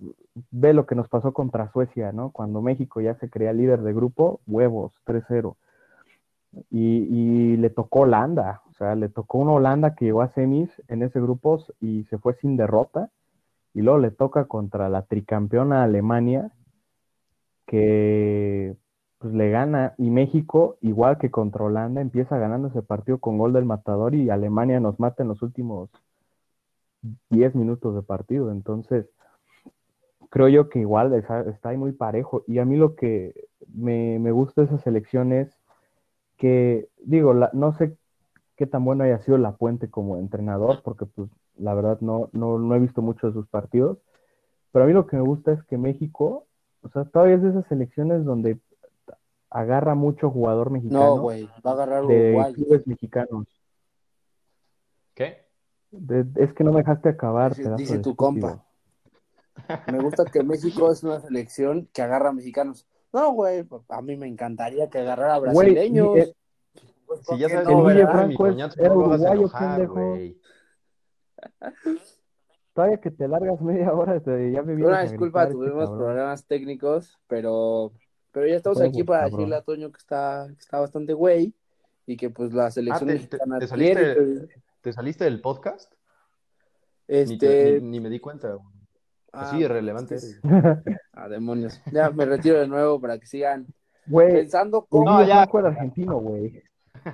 [0.50, 2.30] ve lo que nos pasó contra Suecia, ¿no?
[2.30, 5.56] Cuando México ya se creía líder de grupo, huevos, 3-0.
[6.70, 10.70] Y, y, le tocó Holanda, o sea, le tocó una Holanda que llegó a semis
[10.88, 13.10] en ese grupo y se fue sin derrota
[13.76, 16.50] y luego le toca contra la tricampeona Alemania,
[17.66, 18.74] que
[19.18, 23.52] pues le gana, y México, igual que contra Holanda, empieza ganando ese partido con gol
[23.52, 25.90] del matador y Alemania nos mata en los últimos
[27.28, 28.50] 10 minutos de partido.
[28.50, 29.10] Entonces,
[30.30, 32.44] creo yo que igual está, ahí muy parejo.
[32.46, 33.34] Y a mí lo que
[33.74, 35.54] me, gusta de esa selección es
[36.38, 37.98] que, digo, no sé
[38.56, 42.74] qué tan bueno haya sido la puente como entrenador, porque pues la verdad no, no,
[42.74, 43.98] he visto mucho de sus partidos,
[44.72, 46.46] pero a mí lo que me gusta es que México,
[46.82, 48.58] o sea, todavía es de esas selecciones donde
[49.50, 52.52] agarra mucho jugador mexicano No, güey, va a agarrar de Uruguay.
[52.52, 53.46] clubes mexicanos.
[55.14, 55.46] ¿Qué?
[55.90, 58.16] De- es que no me dejaste acabar, Dice- dice de tu estúpido.
[58.48, 58.62] compa.
[59.98, 62.86] Me gusta que México es una selección que agarra mexicanos.
[63.12, 66.16] No, güey, a mí me encantaría que agarrara Güey, brasileños.
[66.16, 66.34] y, eh,
[67.06, 68.12] Pues, Si ¿por ya sabes no, el Guille verdad?
[68.12, 70.18] Franco es- coñazo, era no uruguayo, pendejo.
[72.74, 75.54] Todavía que te largas media hora, te- ya me vienes Una a disculpa, gritar, este
[75.70, 75.98] tuvimos cabrón.
[76.06, 77.92] problemas técnicos, pero,
[78.32, 79.38] pero ya estamos aquí para cabrón.
[79.40, 81.54] decirle a Toño que está, que está bastante güey
[82.06, 84.14] y que pues la selección Ah, ¿te- te- mexicana te saliste?
[84.14, 84.48] tiene-
[84.82, 85.90] ¿Te saliste del podcast?
[87.08, 88.52] Ni, Este, te- ni- ni me di cuenta.
[88.52, 88.66] güey.
[89.32, 90.16] ah, Así de relevante.
[90.16, 90.42] es- eres.
[91.14, 91.80] Ah, demonios.
[91.92, 93.66] Ya me retiro de nuevo para que sigan
[94.06, 95.34] Güey, pensando cómo, No, Guille ya.
[95.38, 96.62] Franco era argentino, güey.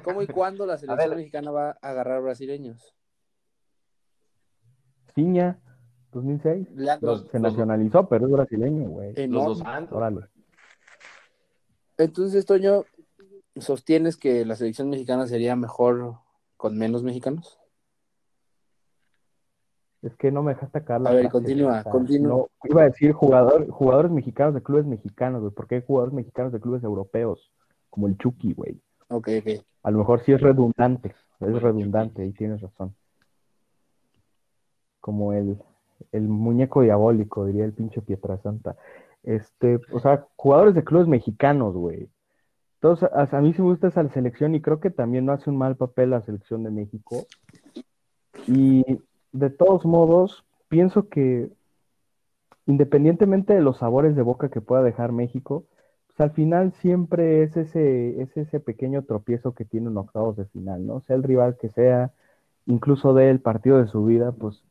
[0.03, 2.93] cómo y cuándo la selección mexicana va a agarrar brasileños.
[5.15, 5.59] Ciña,
[6.13, 6.69] 2006.
[6.75, 9.09] Leandro, Los- Se nacionalizó, pero es brasileño, güey.
[9.11, 9.47] Los enorme.
[9.49, 9.97] dos Santos.
[9.97, 10.21] Órale.
[11.99, 12.85] Entonces, Toño,
[13.57, 16.17] ¿sostienes que la selección mexicana sería mejor
[16.57, 17.59] con menos mexicanos?
[20.03, 22.29] Es que no me dejaste acabar la A ver, continúa, continúa.
[22.29, 26.53] no, iba a decir jugador, jugadores mexicanos de clubes mexicanos, güey, porque hay jugadores mexicanos
[26.53, 27.53] de clubes europeos,
[27.89, 28.81] como el Chucky, güey.
[29.09, 29.65] Ok, ok.
[29.85, 32.97] A lo mejor sí es redundante, es redundante, y tienes razón.
[35.03, 35.59] Como el,
[36.13, 38.77] el muñeco diabólico, diría el pinche Pietrasanta.
[39.23, 42.09] Este, o sea, jugadores de clubes mexicanos, güey.
[42.77, 45.51] Entonces, a, a mí sí me gusta esa selección y creo que también no hace
[45.51, 47.27] un mal papel la selección de México.
[48.47, 48.85] Y
[49.33, 51.51] de todos modos, pienso que
[52.67, 55.65] independientemente de los sabores de boca que pueda dejar México,
[56.07, 60.45] pues al final siempre es ese, es ese pequeño tropiezo que tiene un octavos de
[60.47, 61.01] final, ¿no?
[61.01, 62.13] Sea el rival que sea,
[62.67, 64.63] incluso de el partido de su vida, pues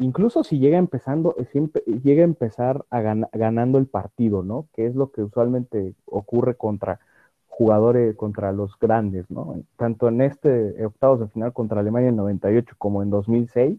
[0.00, 4.68] incluso si llega empezando, eh, siempre llega a empezar a gan- ganando el partido, ¿no?
[4.74, 7.00] Que es lo que usualmente ocurre contra
[7.48, 9.56] jugadores, contra los grandes, ¿no?
[9.78, 13.78] Tanto en este octavos de final contra Alemania en 98 como en 2006,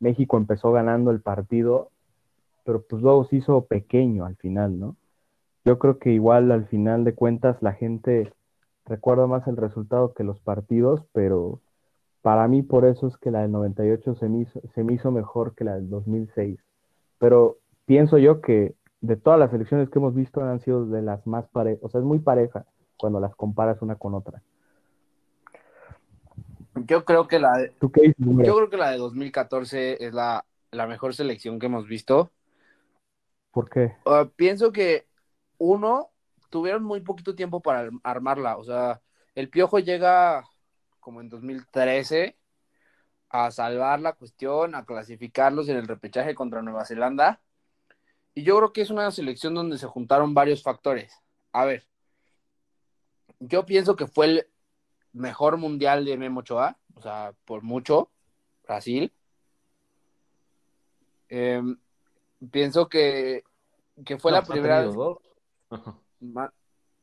[0.00, 1.90] México empezó ganando el partido,
[2.64, 4.96] pero pues luego se hizo pequeño al final, ¿no?
[5.64, 8.32] Yo creo que igual al final de cuentas la gente
[8.86, 11.61] recuerda más el resultado que los partidos, pero
[12.22, 15.10] para mí por eso es que la del 98 se me hizo, se me hizo
[15.10, 16.58] mejor que la del 2006.
[17.18, 21.26] Pero pienso yo que de todas las elecciones que hemos visto han sido de las
[21.26, 22.64] más parejas, o sea, es muy pareja
[22.96, 24.40] cuando las comparas una con otra.
[26.86, 28.46] Yo creo que la de, ¿Tú qué dices, güey?
[28.46, 32.30] yo creo que la de 2014 es la, la mejor selección que hemos visto.
[33.50, 33.92] ¿Por qué?
[34.06, 35.06] Uh, pienso que
[35.58, 36.08] uno
[36.48, 38.56] tuvieron muy poquito tiempo para ar- armarla.
[38.56, 39.00] O sea,
[39.34, 40.44] el Piojo llega
[41.02, 42.38] como en 2013
[43.28, 47.40] a salvar la cuestión, a clasificarlos en el repechaje contra Nueva Zelanda.
[48.34, 51.20] Y yo creo que es una selección donde se juntaron varios factores.
[51.52, 51.86] A ver,
[53.40, 54.46] yo pienso que fue el
[55.12, 58.10] mejor mundial de Memo Ochoa, o sea, por mucho,
[58.64, 59.12] Brasil.
[61.28, 61.78] Em,
[62.50, 63.44] pienso que,
[64.04, 64.94] que fue No, la pues, primera vez,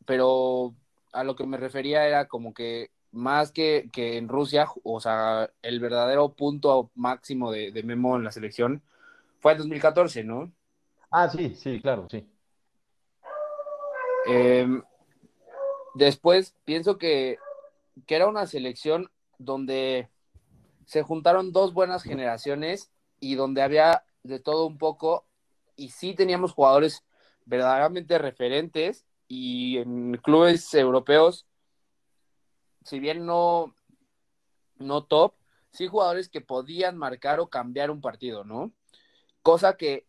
[0.05, 0.75] pero
[1.11, 5.49] a lo que me refería era como que más que, que en Rusia, o sea,
[5.61, 8.81] el verdadero punto máximo de, de Memo en la selección
[9.39, 10.51] fue el 2014, ¿no?
[11.11, 12.27] Ah, sí, sí, claro, sí.
[14.27, 14.83] Em,
[15.95, 17.37] después pienso que,
[18.05, 20.09] que era una selección donde
[20.85, 25.25] se juntaron dos buenas generaciones y donde había de todo un poco
[25.75, 27.03] y sí teníamos jugadores
[27.45, 31.47] verdaderamente referentes y en clubes europeos,
[32.83, 33.75] si bien no,
[34.77, 35.33] no top,
[35.71, 38.71] sí jugadores que podían marcar o cambiar un partido, ¿no?
[39.41, 40.07] Cosa que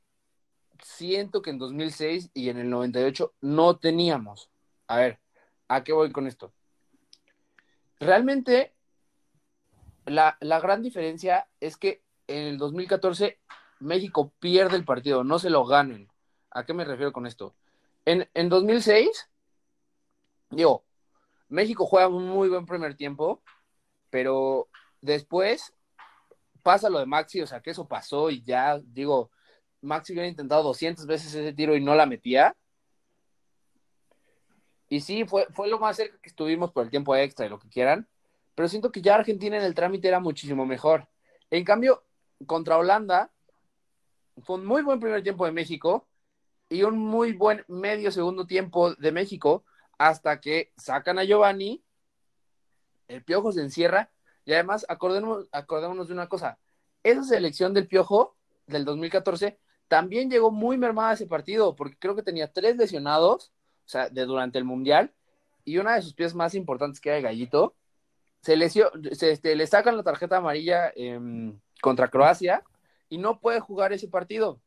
[0.83, 4.51] siento que en 2006 y en el 98 no teníamos.
[4.87, 5.21] A ver,
[5.69, 6.53] ¿a qué voy con esto?
[7.99, 8.75] Realmente,
[10.07, 13.39] la, la gran diferencia es que en el 2014
[13.81, 16.11] México pierde el partido, no se lo ganan.
[16.51, 17.55] ¿A qué me refiero con esto?
[18.05, 19.29] En, en 2006,
[20.51, 20.85] digo,
[21.51, 23.43] México juega un muy buen primer tiempo,
[24.09, 24.69] pero
[25.01, 25.75] después
[26.63, 29.31] pasa lo de Maxi, o sea, que eso pasó y ya, digo,
[29.83, 32.57] Maxi hubiera intentado 200 veces ese tiro y no la metía.
[34.89, 37.59] Y sí, fue, fue lo más cerca que estuvimos por el tiempo extra y lo
[37.59, 38.09] que quieran,
[38.55, 41.09] pero siento que ya Argentina en el trámite era muchísimo mejor.
[41.51, 42.05] En cambio,
[42.47, 43.33] contra Holanda,
[44.43, 46.09] fue un muy buen primer tiempo de México
[46.69, 49.65] y un muy buen medio segundo tiempo de México
[50.01, 51.85] hasta que sacan a Giovanni,
[53.07, 54.11] el Piojo se encierra
[54.47, 56.59] y además acordémonos, acordémonos de una cosa,
[57.03, 58.35] esa selección del Piojo
[58.67, 63.53] del 2014 también llegó muy mermada a ese partido porque creo que tenía tres lesionados,
[63.85, 65.13] o sea, de durante el Mundial
[65.67, 67.75] y una de sus piezas más importantes que era el Gallito,
[68.41, 68.55] se,
[69.11, 72.65] este, le sacan la tarjeta amarilla em, contra Croacia
[73.11, 74.63] y no puede jugar ese partido.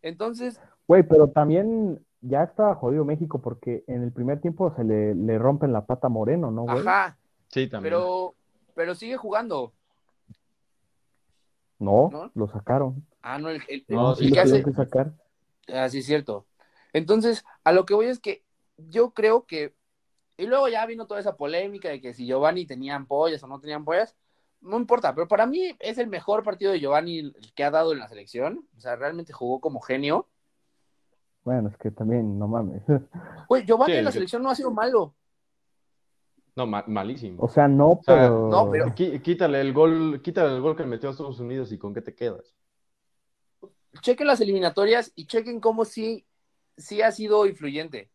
[0.00, 0.58] Entonces,
[0.88, 5.38] Güey, pero también ya estaba jodido México porque en el primer tiempo se le, le
[5.38, 6.78] rompen la pata a Moreno, ¿no, güey?
[6.80, 7.18] ajá,
[7.48, 7.94] Sí, también.
[7.94, 8.34] pero,
[8.74, 9.72] pero sigue jugando.
[11.78, 12.30] No, ¿No?
[12.34, 13.06] lo sacaron.
[13.22, 15.12] Ah, no, el, el- No, el sí que hace, que sacar.
[15.68, 16.46] Ah, sí, es cierto.
[16.92, 18.44] Entonces, a lo que voy es que
[18.76, 19.74] yo creo que.
[20.38, 23.60] Y luego ya vino toda esa polémica de que si Giovanni tenía ampollas o no
[23.60, 24.16] tenía ampollas.
[24.62, 27.92] No importa, pero para mí es el mejor partido de Giovanni el que ha dado
[27.92, 28.66] en la selección.
[28.76, 30.28] O sea, realmente jugó como genio.
[31.46, 32.82] Bueno, es que también, no mames.
[33.48, 35.14] Güey, Giovanni Sí, en la selección no ha sido malo.
[36.56, 37.44] No, ma- malísimo.
[37.44, 38.48] O sea, no, sea, pero...
[38.48, 38.92] no, pero-
[39.22, 42.16] Quítale el gol, quítale el gol que metió a Estados Unidos y con qué te
[42.16, 42.56] quedas.
[44.00, 46.26] Chequen las eliminatorias y chequen cómo sí,
[46.76, 48.10] sí ha sido influyente.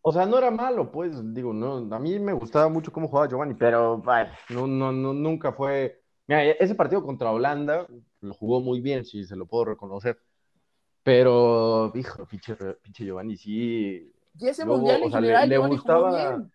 [0.00, 3.28] O sea, no era malo, pues, digo, no, a mí me gustaba mucho cómo jugaba
[3.28, 6.00] Giovanni, pero vaya, no, no, no, nunca fue.
[6.28, 7.88] Mira, ese partido contra Holanda
[8.20, 10.18] lo jugó muy bien, sí, se lo puedo reconocer.
[11.02, 14.12] Pero, hijo, pinche, pinche Giovanni, sí.
[14.38, 16.52] Y ese Luego, mundial o en sea, le- general, le Giovanni jugó gustaba- bien.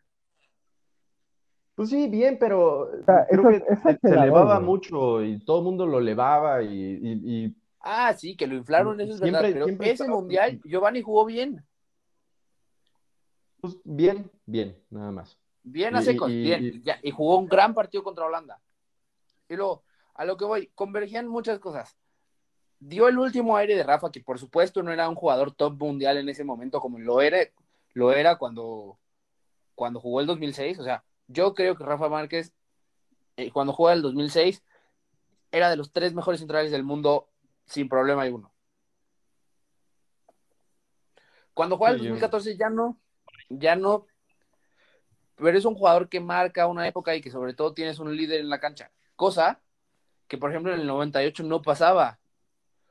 [1.75, 3.63] Pues sí, bien, pero sea, creo que
[4.01, 8.47] se, elevaba mucho y todo el mundo lo elevaba y, y- y, Ah, sí, que
[8.47, 9.53] lo inflaron, eso es Siempre- verdad.
[9.53, 11.63] Pero siempre ese estaba- mundial, Giovanni jugó bien.
[13.61, 15.37] pues bien, bien, nada más.
[15.63, 16.63] Bien a secos, y- bien.
[16.63, 18.59] y- ya, y jugó un gran partido contra Holanda.
[19.49, 19.83] Y luego,
[20.15, 21.95] a lo que voy, convergían muchas cosas.
[22.79, 26.17] Dio el último aire de Rafa, que por supuesto no era un jugador top mundial
[26.17, 27.39] en ese momento, como lo era,
[27.93, 28.99] lo era cuando,
[29.75, 30.77] cuando jugó el 2006.
[30.79, 32.53] O sea, yo creo que Rafa Márquez,
[33.35, 34.63] eh, cuando juega el 2006,
[35.51, 37.29] era de los tres mejores centrales del mundo
[37.65, 38.51] sin problema alguno.
[41.53, 42.99] Cuando juega el Sí, yo- 2014 ya no,
[43.49, 44.05] ya no,
[45.35, 48.39] pero es un jugador que marca una época y que sobre todo tienes un líder
[48.41, 49.61] en la cancha, cosa
[50.27, 52.19] que por ejemplo en el 98 no pasaba.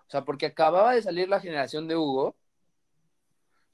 [0.07, 2.36] O sea, porque acababa de salir la generación de Hugo,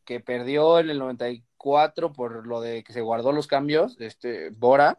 [0.04, 4.98] que perdió en el 94 por lo de que se guardó los cambios, este, Bora,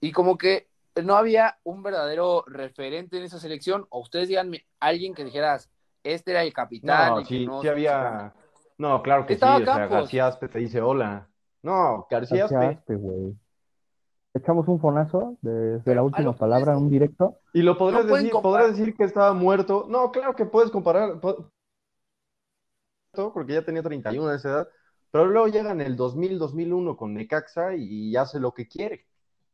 [0.00, 0.68] y como que
[1.04, 5.70] no había un verdadero referente en esa selección, o ustedes díganme, alguien que dijeras,
[6.02, 7.14] este era el capitán.
[7.14, 8.34] No, y que sí, no- sí había.
[8.78, 9.62] No, claro que Estaba sí.
[9.62, 9.86] O sea.
[9.86, 11.28] García Aspe te dice hola.
[11.62, 12.78] No, García García Aspe.
[12.78, 13.34] Aspe, güey.
[14.36, 17.38] Echamos un fonazo desde Pero la última palabra, es- un directo.
[17.52, 19.86] Y lo podrás No decir, podrás decir que estaba muerto.
[19.88, 21.20] No, claro que puedes comparar.
[21.20, 21.50] po-
[23.12, 24.68] Porque ya tenía 31 de esa edad.
[25.10, 29.06] Pero luego llega en el 2000, 2001 con Necaxa y hace lo que quiere.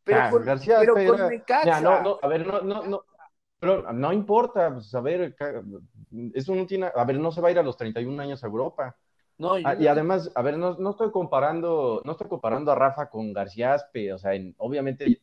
[0.03, 1.65] Pero, Ah, con, García pero con Necaxa.
[1.65, 3.05] Ya, no, no, a ver, no, no, no.
[3.61, 5.37] Pero no importa, pues, a ver,
[6.35, 8.49] eso no tiene, a ver, no se va a ir a los 31 años a
[8.49, 8.97] Europa.
[9.43, 12.75] No, yo Ah, y además, a ver, no, no estoy comparando, no estoy comparando a
[12.77, 15.23] Rafa con García Aspe, o sea, en- obviamente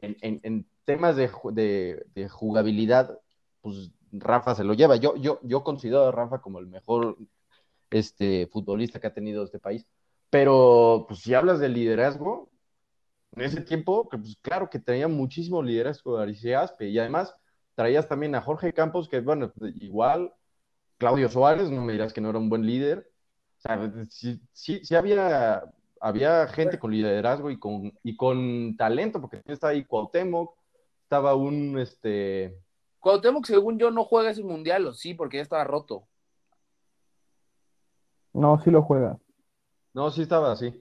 [0.00, 3.18] en, en- en temas de, de- de jugabilidad,
[3.62, 4.96] pues Rafa se lo lleva.
[4.96, 7.18] Yo, yo, yo considero a Rafa como el mejor
[7.90, 9.86] este, futbolista que ha tenido este país.
[10.30, 12.50] Pero, pues si hablas de liderazgo,
[13.32, 17.34] en ese tiempo, pues claro que tenía muchísimo liderazgo García Aspe, y además
[17.74, 20.32] traías también a Jorge Campos, que bueno, igual,
[20.98, 23.10] Claudio Suárez, no me dirás que no era un buen líder.
[23.58, 25.64] O sea, sí, sí, sí había,
[26.00, 30.54] había gente con liderazgo y con, y con talento, porque también estaba ahí Cuauhtémoc,
[31.02, 32.56] estaba un, este,
[33.00, 36.06] Cuauhtémoc, según yo, no juega ese mundial, o sí, porque ya estaba roto.
[38.32, 39.18] No, sí lo juega.
[39.92, 40.72] no, sí estaba así.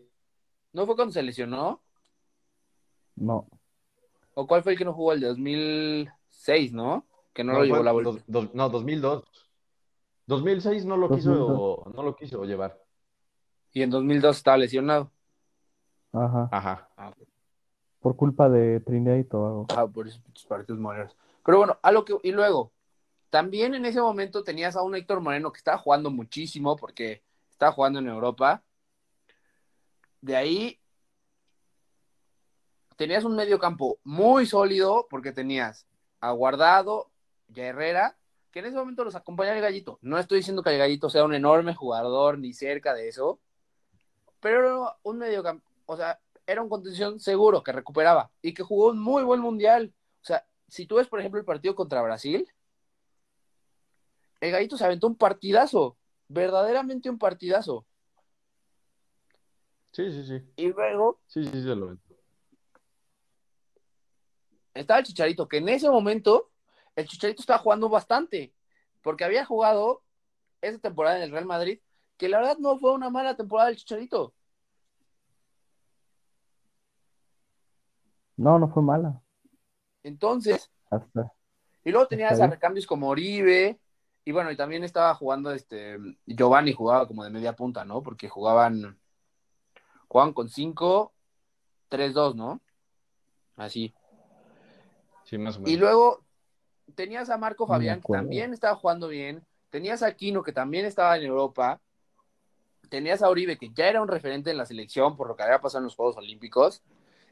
[0.74, 1.82] ¿No fue cuando se lesionó?
[3.16, 3.48] No.
[4.36, 7.08] ¿O cuál fue el que no jugó el de 2006, no?
[7.34, 8.12] Que no, No, lo llevó la vuelta.
[8.12, 9.24] dos- dos- no, 2002.
[10.28, 11.38] 2006 no lo 2002.
[11.38, 12.80] quiso, no lo quiso llevar.
[13.74, 15.12] Y en 2002 estaba lesionado.
[16.14, 16.50] Ajá.
[16.52, 16.90] Ajá.
[18.00, 19.66] Por culpa de Trinidad y Tobago.
[19.76, 21.16] Ah, por esos pinches partidos morenos.
[21.46, 22.16] Pero bueno, a lo que.
[22.24, 22.72] Y luego,
[23.30, 27.72] también en ese momento tenías a un Héctor Moreno que estaba jugando muchísimo porque estaba
[27.72, 28.64] jugando en Europa.
[30.22, 30.80] De ahí
[32.98, 35.88] tenías un medio campo muy sólido porque tenías
[36.20, 37.12] a Guardado
[37.54, 38.18] y a Herrera,
[38.52, 40.00] que en ese momento los acompañaba el Gallito.
[40.02, 43.40] No estoy diciendo que el Gallito sea un enorme jugador ni cerca de eso,
[44.40, 45.44] pero era un medio
[45.86, 49.94] o sea, era un contención seguro que recuperaba y que jugó un muy buen mundial.
[50.22, 52.48] O sea, si tú ves, por ejemplo, el partido contra Brasil,
[54.40, 57.86] el Gallito se aventó un partidazo, verdaderamente un partidazo.
[59.92, 60.42] Sí, sí, sí.
[60.58, 61.98] Y luego Sí, sí, se lo
[64.80, 66.52] estaba el Chicharito, que en ese momento
[66.98, 68.54] el Chicharito estaba jugando bastante,
[69.02, 70.02] porque había jugado
[70.62, 71.80] esa temporada en el Real Madrid,
[72.18, 74.34] que la verdad no fue una mala temporada del Chicharito.
[78.36, 79.22] No, no fue mala.
[80.02, 81.32] Entonces, hasta,
[81.84, 83.80] y luego tenía recambios como Oribe,
[84.26, 88.02] y bueno, y también estaba jugando este Giovanni jugaba como de media punta, ¿no?
[88.02, 89.00] Porque jugaban
[90.08, 91.14] jugaban con 5
[91.90, 92.60] 3 2, ¿no?
[93.56, 93.94] Así.
[95.26, 95.72] Sí, más o menos.
[95.72, 96.27] Y luego
[96.98, 99.46] tenías a Marco Fabián, que también estaba jugando bien.
[99.70, 101.80] Tenías a Aquino, que también estaba en Europa.
[102.90, 105.62] Tenías a Uribe, que ya era un referente en la selección por lo que había
[105.62, 106.82] pasado en los Juegos Olímpicos.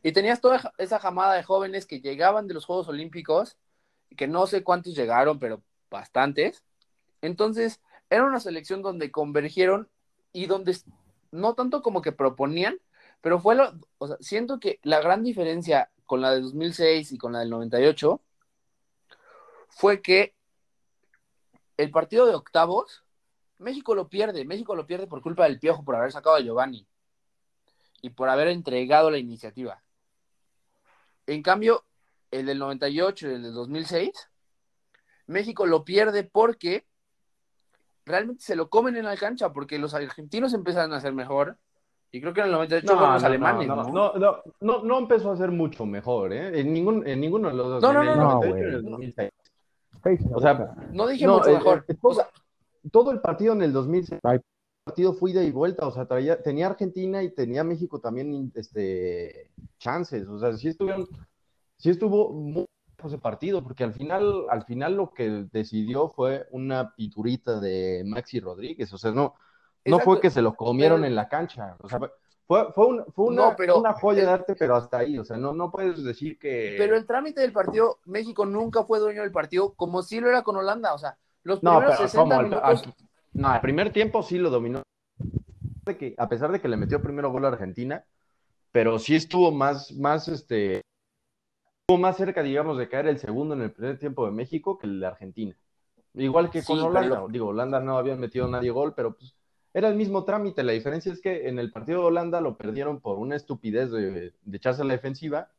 [0.03, 3.57] Y tenías toda esa jamada de jóvenes que llegaban de los Juegos Olímpicos,
[4.15, 6.63] que no sé cuántos llegaron, pero bastantes.
[7.21, 9.89] Entonces, era una selección donde convergieron
[10.31, 10.77] y donde
[11.31, 12.77] no tanto como que proponían,
[13.21, 17.17] pero fue lo, o sea, siento que la gran diferencia con la de 2006 y
[17.17, 18.21] con la del 98
[19.75, 20.33] fue que
[21.75, 23.03] el partido de octavos,
[23.57, 26.87] México lo pierde, México lo pierde por culpa del piojo, por haber sacado a Giovanni
[28.01, 29.83] y por haber entregado la iniciativa.
[31.27, 31.83] En cambio,
[32.31, 34.11] el del 98 y el del 2006,
[35.27, 36.85] México lo pierde porque
[38.05, 41.57] realmente se lo comen en la cancha, porque los argentinos empiezan a ser mejor.
[42.11, 43.91] Y creo que en el 98 No, los no, alemanes, no, ¿no?
[43.91, 46.61] no, no, no, no empezó a ser mucho mejor, ¿eh?
[46.61, 47.81] En, ningún, en ninguno de los dos.
[47.81, 49.31] No, no, en el no, no, 98 y el 2006.
[50.33, 50.75] O sea, boca.
[50.91, 51.85] No dije No, mucho eh, mejor.
[51.87, 52.29] eh, O todo, sea,
[52.91, 54.35] todo el partido en el 2006, Ay.
[54.37, 54.43] el
[54.85, 59.51] partido fue ida y vuelta, o sea, traía, tenía Argentina y tenía México también este,
[59.79, 61.07] chances, o sea, sí estuvieron,
[61.77, 62.65] sí estuvo muy
[63.03, 68.39] ese partido, porque al final, al final lo que decidió fue una pinturita de Maxi
[68.39, 69.35] Rodríguez, o sea, no,
[69.85, 71.99] no fue que se lo comieron en la cancha, o sea,
[72.47, 75.25] fue, fue, un- fue una, No, pero- una joya de arte, pero hasta ahí, o
[75.25, 76.75] sea, no, no puedes decir que...
[76.77, 80.43] Pero el trámite del partido, México nunca fue dueño del partido como si lo era
[80.43, 80.93] con Holanda.
[80.93, 82.39] O sea, los No, primeros pero 60 ¿cómo?
[82.39, 82.83] Al- minutos.
[82.85, 82.93] al-
[83.33, 84.83] no, el primer tiempo sí lo dominó.
[85.85, 88.03] De que, a pesar de que le metió primero gol a Argentina,
[88.71, 90.81] pero sí estuvo más, más, este,
[91.81, 94.87] estuvo más cerca, digamos, de caer el segundo en el primer tiempo de México que
[94.87, 95.55] el de Argentina.
[96.13, 97.23] Igual que con Sí, Holanda.
[97.29, 99.35] Digo, Holanda no había metido nadie gol, pero pues
[99.75, 100.63] era el mismo trámite.
[100.63, 104.33] La diferencia es que en el partido de Holanda lo perdieron por una estupidez de,
[104.53, 105.51] echarse a la defensiva.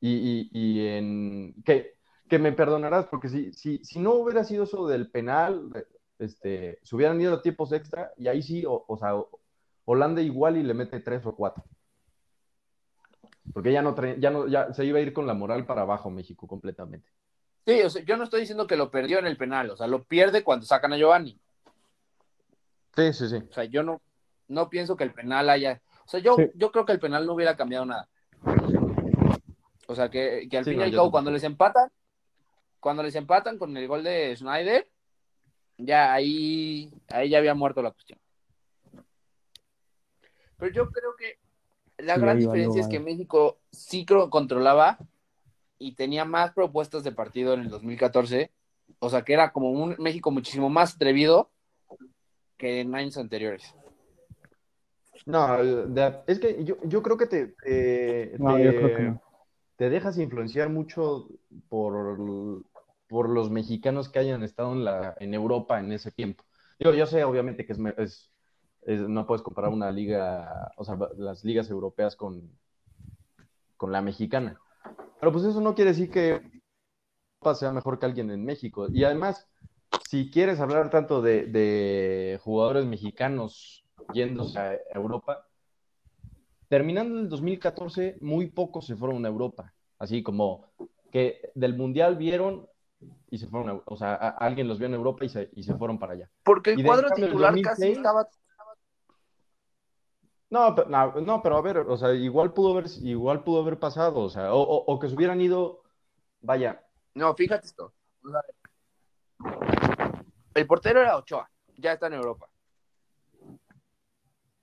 [0.00, 4.64] Y, y- y en que, que me perdonarás, porque si, si, si no hubiera sido
[4.64, 5.70] eso del penal,
[6.18, 9.12] este, se hubieran ido a tiempos extra y ahí sí, o, sea,
[9.84, 11.64] Holanda igual y le mete tres o cuatro.
[13.52, 16.08] Porque ya no, ya no, ya se iba a ir con la moral para abajo
[16.08, 17.10] México completamente.
[17.66, 19.68] Sí, o sea, yo no estoy diciendo que lo perdió en el penal.
[19.68, 21.38] O sea, lo pierde cuando sacan a Giovanni.
[22.98, 23.36] Sí, sí, sí.
[23.48, 24.00] O sea, yo no,
[24.48, 25.80] no pienso que el penal haya.
[26.04, 26.50] O sea, yo, Sí.
[26.56, 28.08] yo creo que el penal no hubiera cambiado nada.
[29.86, 31.90] O sea, que, que al Sí, fin y no, al cabo, cuando les empatan,
[32.80, 34.90] cuando les empatan con el gol de Schneider,
[35.76, 38.18] ya ahí, ahí ya había muerto la cuestión.
[40.56, 41.38] Pero yo creo que
[42.02, 42.98] la Sí, gran diferencia es que.
[42.98, 44.98] México sí creo controlaba
[45.78, 48.50] y tenía más propuestas de partido en el 2014.
[48.98, 51.52] O sea, que era como un México muchísimo más atrevido
[52.58, 53.74] que en años anteriores.
[55.26, 59.02] No, de- es que yo, yo creo que te, te, No, te- yo creo que
[59.04, 59.22] no.
[59.76, 61.28] te dejas influenciar mucho
[61.68, 62.18] por,
[63.08, 66.44] por los mexicanos que hayan estado en, la, en Europa en ese tiempo.
[66.78, 68.30] Digo, yo sé obviamente que es, me- es-
[68.82, 72.50] es- no puedes comparar una liga, o sea, las ligas europeas con,
[73.76, 74.58] con la mexicana.
[75.20, 76.40] Pero pues eso no quiere decir que
[77.40, 78.88] Europa sea mejor que alguien en México.
[78.90, 79.48] Y además,
[80.06, 85.46] si quieres hablar tanto de, de jugadores mexicanos yéndose a Europa,
[86.68, 89.74] terminando el 2014, muy pocos se fueron a Europa.
[89.98, 90.66] Así como
[91.10, 92.68] que del Mundial vieron
[93.30, 95.62] y se fueron, a- o sea, a- alguien los vio en Europa y se, y
[95.62, 96.30] se fueron para allá.
[96.44, 98.28] Porque el cuadro titular 2006, casi estaba.
[100.50, 103.78] No, pero, no, no, pero a ver, o sea, igual pudo haber, igual pudo haber
[103.78, 105.82] pasado, o sea, o, o- o que se hubieran ido,
[106.40, 106.82] vaya,
[107.14, 107.92] No, fíjate esto.
[110.54, 112.48] El portero era Ochoa, ya está en Europa.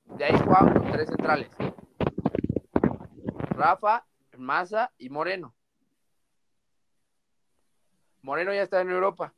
[0.06, 1.50] De ahí jugaban tres centrales:
[3.50, 4.06] Rafa,
[4.38, 5.56] Maza y Moreno.
[8.22, 9.34] Moreno ya está en Europa.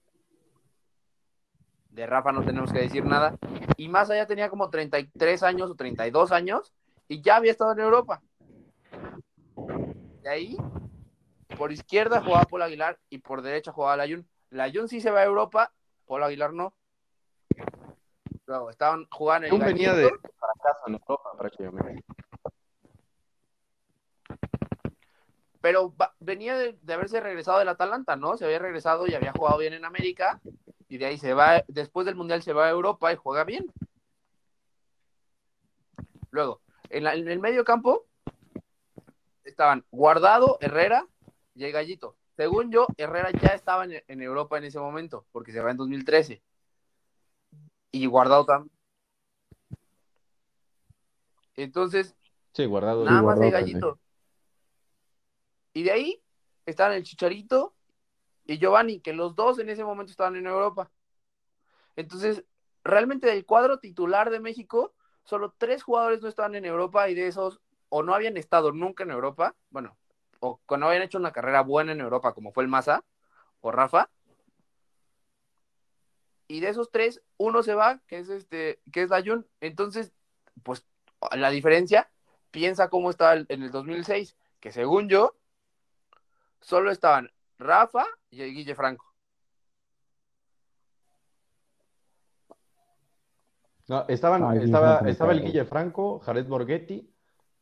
[1.89, 3.37] De Rafa no tenemos que decir nada.
[3.75, 6.73] Y Maza ya tenía como 33 años o 32 años
[7.07, 8.21] y ya había estado en Europa.
[10.21, 10.57] De ahí,
[11.57, 14.27] por izquierda jugaba Paul Aguilar y por derecha jugaba Layun.
[14.51, 15.71] Layun sí se va a Europa,
[16.05, 16.73] Paul Aguilar no.
[18.45, 22.03] Luego, estaban jugando en el Jun venía de fracaso en Europa prácticamente.
[25.59, 28.37] pero va- venía de, de haberse regresado del Atalanta, ¿no?
[28.37, 30.39] Se había regresado y había jugado bien en América,
[30.87, 33.65] y de ahí se va, después del Mundial se va a Europa y juega bien.
[36.31, 38.05] Luego, en, la- en el medio campo,
[39.43, 41.05] estaban Guardado, Herrera
[41.55, 42.15] y el Gallito.
[42.37, 45.77] Según yo, Herrera ya estaba en, en Europa en ese momento, porque se va en
[45.77, 46.43] 2013.
[47.91, 48.71] Y Guardado también.
[51.55, 52.15] Entonces,
[52.53, 53.03] Sí, guardado.
[53.05, 53.99] nada más Guardado Gallito.
[55.73, 56.23] Y de ahí
[56.67, 57.73] están el Chicharito
[58.45, 60.91] y Giovanni, que los dos en ese momento estaban en Europa.
[61.95, 62.45] Entonces,
[62.83, 67.27] realmente del cuadro titular de México, solo tres jugadores no estaban en Europa y de
[67.27, 69.97] esos o no habían estado nunca en Europa, bueno,
[70.39, 73.03] o que no habían hecho una carrera buena en Europa, como fue el Maza
[73.61, 74.09] o Rafa.
[76.47, 79.45] Y de esos tres, uno se va, que es este, que es Dayun.
[79.59, 80.13] Entonces,
[80.63, 80.85] pues
[81.35, 82.09] la diferencia,
[82.51, 85.35] piensa cómo estaba el- en el 2006, que según yo,
[86.61, 89.05] solo estaban Rafa y el Guille Franco.
[93.87, 95.41] No, estaban, Ah, estaba, estaba el.
[95.43, 97.09] Guille Franco, Jared Borghetti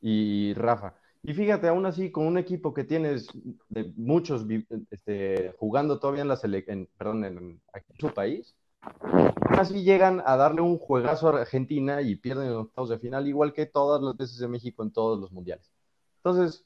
[0.01, 0.95] y Rafa.
[1.27, 3.27] Y fíjate, aún así, con un equipo que tienes
[3.69, 4.45] de muchos
[4.91, 7.61] este, jugando todavía en la en, perdón, en, en
[7.99, 12.89] su país, aún así llegan a darle un juegazo a Argentina y pierden en octavos
[12.91, 15.71] de final, igual que todas las veces de México en todos los mundiales.
[16.17, 16.63] Entonces,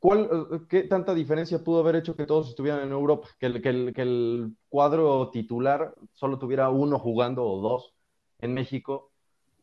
[0.00, 3.28] ¿cuál, eh, ¿qué tanta diferencia pudo haber hecho que todos estuvieran en Europa?
[3.38, 7.94] Que el, que el, que el cuadro titular solo tuviera uno jugando o dos
[8.40, 9.07] en México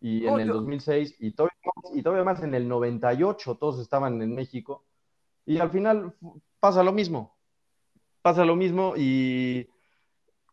[0.02, 3.80] y en el yo- 2006 y todavía, más, y todavía más en el 98 todos
[3.80, 4.84] estaban en México.
[5.46, 6.16] Y al final
[6.60, 7.36] pasa lo mismo,
[8.22, 9.68] pasa lo mismo y,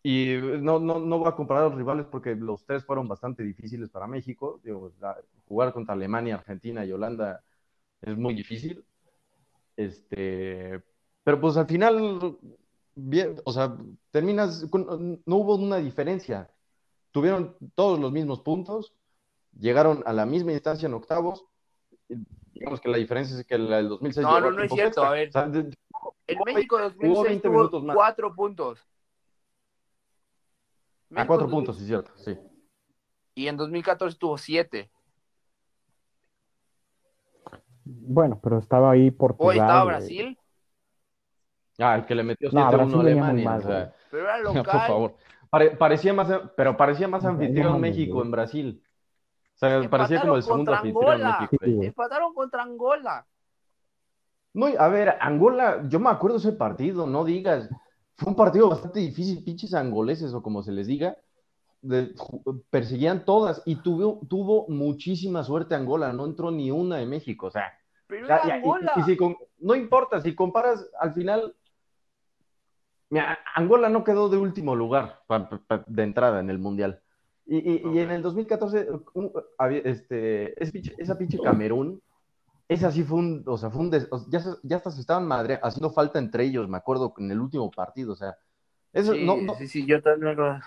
[0.03, 3.43] y no, no, no voy a comparar a los rivales porque los tres fueron bastante
[3.43, 4.93] difíciles para México, Digo,
[5.47, 7.43] jugar contra Alemania, Argentina y Holanda
[8.03, 8.85] es muy difícil,
[9.77, 10.83] este,
[11.25, 12.39] pero pues al final,
[12.95, 13.77] bien, o sea,
[14.11, 16.51] terminas, con- no hubo una diferencia,
[17.13, 18.95] tuvieron todos los mismos puntos,
[19.59, 21.45] llegaron a la misma instancia en octavos.
[22.55, 25.03] Digamos que la diferencia es que la del 2006 No, no, a no es cierto,
[25.03, 25.09] extra.
[25.09, 25.29] a ver.
[25.29, 25.77] O sea, de-
[26.27, 27.97] En Hubo México Hubo 2006 20 tuvo minutos más.
[27.97, 28.79] cuatro puntos.
[31.11, 32.39] a México cuatro 2000 puntos, sí, cierto, sí.
[33.35, 34.91] Y en 2014 tuvo siete.
[37.85, 39.49] Bueno, pero estaba ahí Portugal.
[39.51, 40.39] Hoy estaba eh, Brasil,
[41.79, 43.45] Ah, el que le metió No, 7-1 a Brasil venía muy Alemania.
[43.51, 44.87] mal, o sea, pero era por local.
[44.87, 45.17] favor.
[45.51, 48.83] Pare- parecía más, pero parecía más No, no anfitrión México en Brasil.
[49.55, 51.49] O sea, parecía como el segundo contra anfitrión Angola.
[51.61, 51.83] México.
[51.85, 53.27] Empataron contra Angola.
[54.55, 57.69] No, a ver, Angola, yo me acuerdo ese partido, no digas.
[58.17, 61.17] Fue un partido bastante difícil, pinches angoleses o como se les diga.
[61.85, 62.15] de-
[62.71, 67.47] perseguían todas y tuvo, tuvo muchísima suerte Angola, no entró ni una de México.
[67.49, 67.73] O sea,
[68.07, 68.93] Pero Ya, era ya, y- Angola.
[68.95, 71.57] y si con- no importa, si comparas al final,
[73.11, 77.01] mira, Angola no quedó de último lugar pa- pa- pa- de entrada en el Mundial.
[77.47, 79.33] Y, y- y en el 2014, un-
[79.85, 82.01] este, ese pinche- esa pinche Camerún,
[82.69, 85.59] esa sí fue un, o sea, fue un, des- ya, ya hasta se estaban madre,
[85.63, 88.37] haciendo falta entre ellos, me acuerdo, en el último partido, o sea,
[88.93, 90.61] eso sí, no, no- sí, sí, yo también por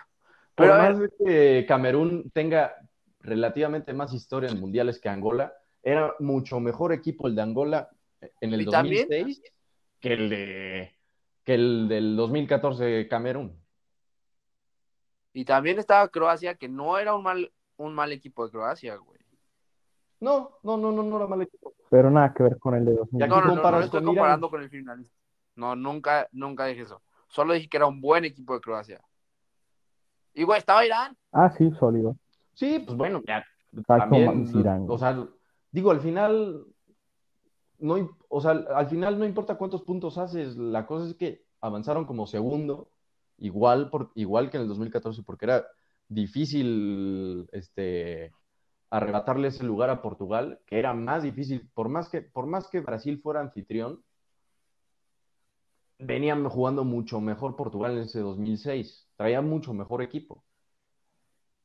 [0.55, 2.76] Pero a más de que Camerún tenga
[3.21, 7.89] relativamente más historia en mundiales que Angola, era mucho mejor equipo el de Angola
[8.41, 9.41] en el Y también- 2006
[9.99, 10.91] que el de
[11.43, 13.55] que el del 2014 Camerún.
[15.36, 19.20] Y también estaba Croacia, que no era un mal, un mal equipo de Croacia, güey.
[20.22, 21.74] No, no, no, no, no era mal equipo.
[21.90, 23.24] Pero nada que ver con el de Y 2000.
[23.24, 24.16] aquí No, no, no, estoy con Irán.
[24.16, 25.14] comparando con el finalista.
[25.58, 27.02] No, nunca, nunca dije eso.
[27.28, 29.02] Solo dije que era un buen equipo de Croacia.
[30.34, 31.18] Y, güey, estaba Irán.
[31.34, 32.16] Ah, sí, sólido.
[32.54, 33.46] Sí, pues bueno, ya
[33.86, 34.86] también, Irán.
[34.88, 35.22] o sea,
[35.70, 36.66] digo, al final,
[37.80, 42.06] no, o sea, al final no importa cuántos puntos haces, la cosa es que avanzaron
[42.06, 42.90] como segundo,
[43.38, 45.66] igual, por, igual que en el 2014, porque era
[46.08, 48.32] difícil, este,
[48.90, 52.82] arrebatarle ese lugar a Portugal, que era más difícil, por más que, por más que
[52.82, 54.04] Brasil fuera anfitrión,
[56.00, 60.44] venían jugando mucho mejor Portugal en ese 2006, traía mucho mejor equipo.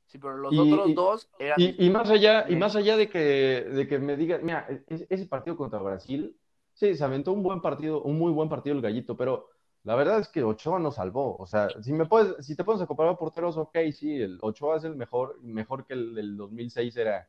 [0.07, 1.61] Sí, pero los Y- otros dos eran.
[1.61, 5.07] Y, y más allá, y más allá de que, de que me digan, mira, e-
[5.09, 6.37] ese partido contra Brasil,
[6.75, 9.49] sí, se aventó un buen partido, un muy buen partido el Gallito, pero
[9.85, 11.37] la verdad es que Ochoa nos salvó.
[11.39, 14.77] O sea, si me puedes, si te pones a comparar porteros, ok, sí, el Ochoa
[14.77, 17.29] es el mejor, mejor que el del 2006 era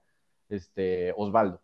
[0.50, 1.62] este Osvaldo.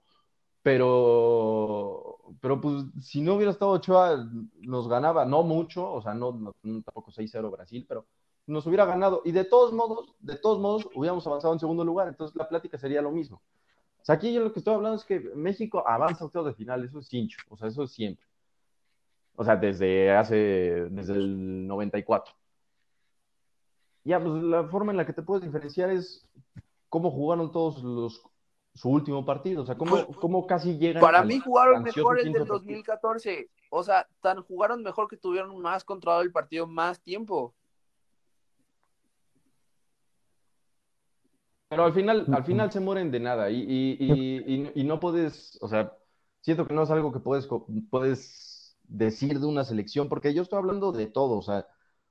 [0.63, 4.27] Pero, pero pues si no hubiera estado Ochoa,
[4.61, 8.05] nos ganaba, no mucho, o sea, no, tampoco 6-0 Brasil, pero
[8.47, 9.21] nos hubiera ganado.
[9.25, 12.07] Y de todos modos, de todos modos, hubiéramos avanzado en segundo lugar.
[12.07, 13.41] Entonces la plática sería lo mismo.
[14.01, 16.55] O sea, aquí yo lo que estoy hablando es que México avanza a octavos de
[16.55, 18.26] final, eso es hincho, o sea, eso es siempre.
[19.39, 20.35] O sea, desde hace,
[20.89, 22.33] desde el 94.
[24.03, 26.27] Ya, pues la forma en la que te puedes diferenciar es
[26.89, 28.21] cómo jugaron todos los
[28.73, 29.61] su último partido.
[29.61, 32.57] O sea, ¿cómo, cómo casi llegan Para mí jugaron mejor el del partido?
[32.57, 33.49] 2014.
[33.69, 37.53] O sea, tan jugaron mejor que tuvieron más controlado el partido más tiempo.
[41.69, 44.99] Pero al final, al final se mueren de nada y, y, y, y- y no
[44.99, 45.93] puedes, o sea,
[46.41, 47.47] siento que no es algo que puedes,
[47.89, 48.46] puedes
[48.87, 51.67] decir de una selección, porque yo estoy hablando de todo, o sea,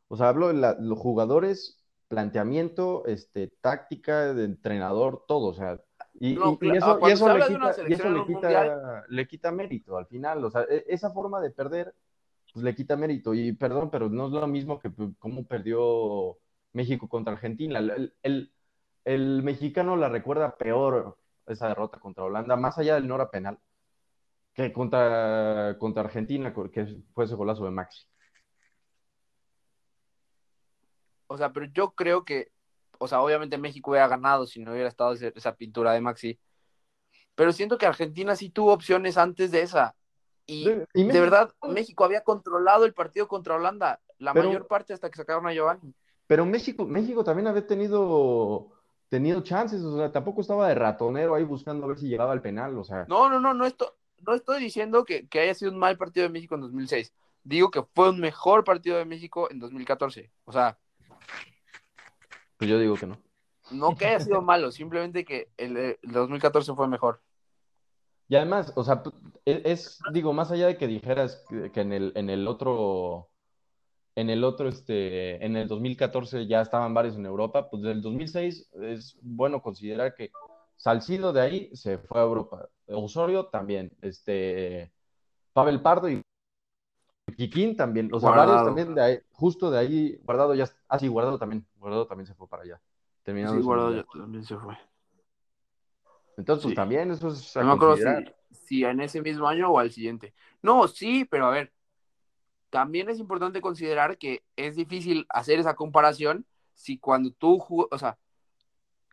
[0.08, 5.80] o sea, hablo de la- los jugadores, planteamiento, este, táctica, de entrenador, todo, o sea,
[6.20, 9.04] y, No, y- y cla- eso, y eso le quita, y eso le quita, mundial-
[9.08, 11.94] le quita mérito al final, o sea, e- esa forma de perder,
[12.52, 16.38] pues le quita mérito, y perdón, pero no es lo mismo que pues, cómo perdió
[16.72, 18.52] México contra Argentina, el, el-
[19.04, 23.58] el mexicano la recuerda peor esa derrota contra Holanda, más allá del Nora penal,
[24.56, 28.06] que contra, contra Argentina, que fue ese golazo de Maxi.
[31.26, 32.50] O sea, pero yo creo que,
[32.98, 36.38] o sea, obviamente México hubiera ganado si no hubiera estado ese- esa pintura de Maxi.
[37.34, 39.94] Pero siento que Argentina sí tuvo opciones antes de esa.
[40.46, 44.46] Y De- y de México- verdad, México había controlado el partido contra Holanda la Pero-
[44.48, 45.92] mayor parte hasta que sacaron a Giovanni.
[46.26, 48.72] Pero México, México también había tenido,
[49.10, 52.40] tenido chances, o sea, tampoco estaba de ratonero ahí buscando a ver si llegaba al
[52.40, 53.95] penal, o sea, No, no, no, no, esto,
[54.26, 57.12] no estoy diciendo que, que haya sido un mal partido de México en 2006.
[57.44, 60.30] Digo que fue un mejor partido de México en 2014.
[60.44, 60.78] O sea,
[62.56, 63.18] pues yo digo que no.
[63.70, 67.20] no que haya sido malo, simplemente que el, el 2014 fue mejor.
[68.28, 69.02] Y además, o sea,
[69.44, 73.28] es, digo, más allá de que dijeras que, que en el, en el otro,
[74.16, 78.70] en el otro, este, en el 2014 ya estaban varios en Europa, pues del 2006
[78.82, 80.32] es bueno considerar que
[80.76, 84.92] Salcido de ahí se fue a Europa, Osorio también, este,
[85.52, 86.22] Pavel Pardo y
[87.36, 88.52] Kikín también, o sea, Guardado.
[88.52, 92.26] varios también de ahí, justo de ahí, Guardado ya, ah, sí, Guardado también, Guardado también
[92.26, 92.80] se fue para allá,
[93.22, 94.76] terminando Sí, Guardado ya también se fue.
[96.36, 98.04] Entonces, pues también eso es No me acuerdo si,
[98.50, 100.34] si en ese mismo año o al siguiente.
[100.62, 101.72] No, sí, pero a ver,
[102.70, 107.58] también es importante considerar que es difícil hacer esa comparación si cuando tú,
[107.90, 108.18] o sea,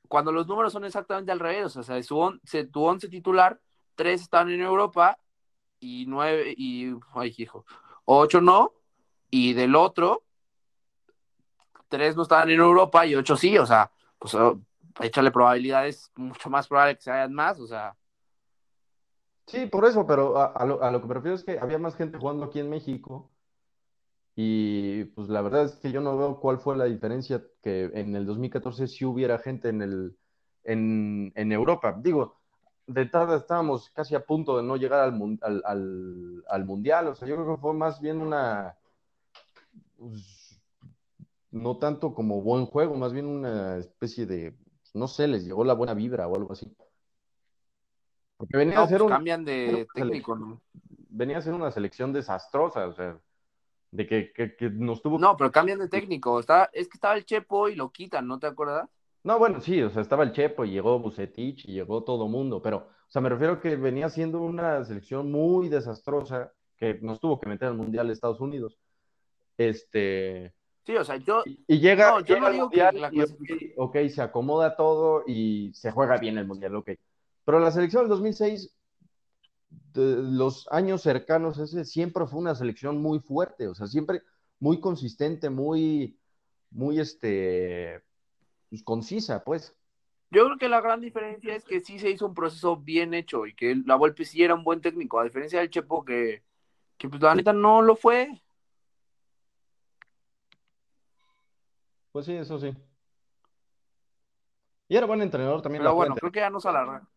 [0.08, 2.42] cuando los números son exactamente al revés, o sea, de su on-
[2.72, 3.60] tu once titular,
[3.96, 5.18] tres están en Europa
[5.80, 7.66] y nueve, y, ay, hijo,
[8.06, 8.74] ocho no,
[9.30, 10.24] y del otro,
[11.90, 14.60] tres no estaban en Europa y ocho sí, o sea, pues oh,
[15.02, 17.96] échale probabilidades, mucho más probable que se hayan más, o sea,
[19.48, 21.96] Sí, por eso, pero a lo, a lo que me refiero es que había más
[21.96, 23.30] gente jugando aquí en México
[24.36, 28.16] y pues la verdad es que yo no veo cuál fue la diferencia que en
[28.16, 30.18] el 2014 sí hubiera gente en el
[30.64, 31.96] en, en Europa.
[32.02, 32.40] Digo,
[32.88, 37.16] de entrada estábamos casi a punto de no llegar al, al, al- al Mundial, o
[37.16, 38.78] sea, yo creo que fue más bien una,
[39.98, 40.62] pues,
[41.52, 44.56] no tanto como buen juego, más bien una especie de,
[44.94, 46.76] no sé, les llegó la buena vibra o algo así.
[48.38, 50.62] Porque venía no, a ser pues un, cambian de técnico, ¿no?
[51.10, 53.20] venía a ser una selección desastrosa, o sea,
[53.94, 55.20] de que, que- que nos tuvo...
[55.20, 56.40] No, pero cambian de técnico.
[56.40, 58.90] Está, es que estaba el Chepo y lo quitan, ¿no te acuerdas?
[59.24, 62.62] No, bueno, sí, o sea, estaba el Chepo y llegó Bucetich y llegó todo mundo,
[62.62, 67.40] pero, o sea, me refiero que venía siendo una selección muy desastrosa que nos tuvo
[67.40, 68.78] que meter al Mundial de Estados Unidos.
[69.58, 70.54] Este,
[70.86, 73.30] Sí, o sea, yo, y, llega, No, yo llega no digo que la y, ok,
[73.30, 76.90] clasificación- ok, se acomoda todo y se juega bien el Mundial, ok.
[77.46, 78.76] Pero la selección del 2006,
[79.94, 84.22] de los años cercanos, ese siempre fue una selección muy fuerte, o sea, siempre
[84.60, 86.18] muy consistente, muy,
[86.72, 88.02] muy, este,
[88.70, 89.76] pues, concisa, pues.
[90.32, 93.46] yo creo que la gran diferencia es que sí se hizo un proceso bien hecho
[93.46, 96.44] y que la Volpe sí era un buen técnico, a diferencia del Chepo que,
[96.98, 98.42] que pues la neta no lo fue.
[102.12, 102.72] Pues sí, eso sí.
[104.88, 105.82] Y era buen entrenador también.
[105.82, 107.08] Pero bueno, creo que ya nos alarga.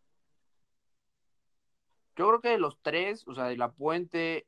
[2.17, 4.47] Yo creo que de los tres, o sea, de la Puente,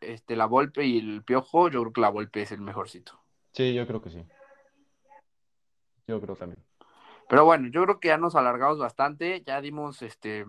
[0.00, 3.20] este, la Volpe y el Piojo, yo creo que la Volpe es el mejorcito.
[3.52, 4.22] Sí, yo creo que sí.
[6.06, 6.62] Yo creo también.
[7.28, 10.44] Pero bueno, yo creo que ya nos alargamos bastante, ya dimos este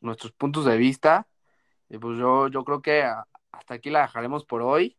[0.00, 1.26] nuestros puntos de vista.
[1.88, 3.04] Y pues yo, yo creo que
[3.52, 4.96] hasta aquí la dejaremos por hoy.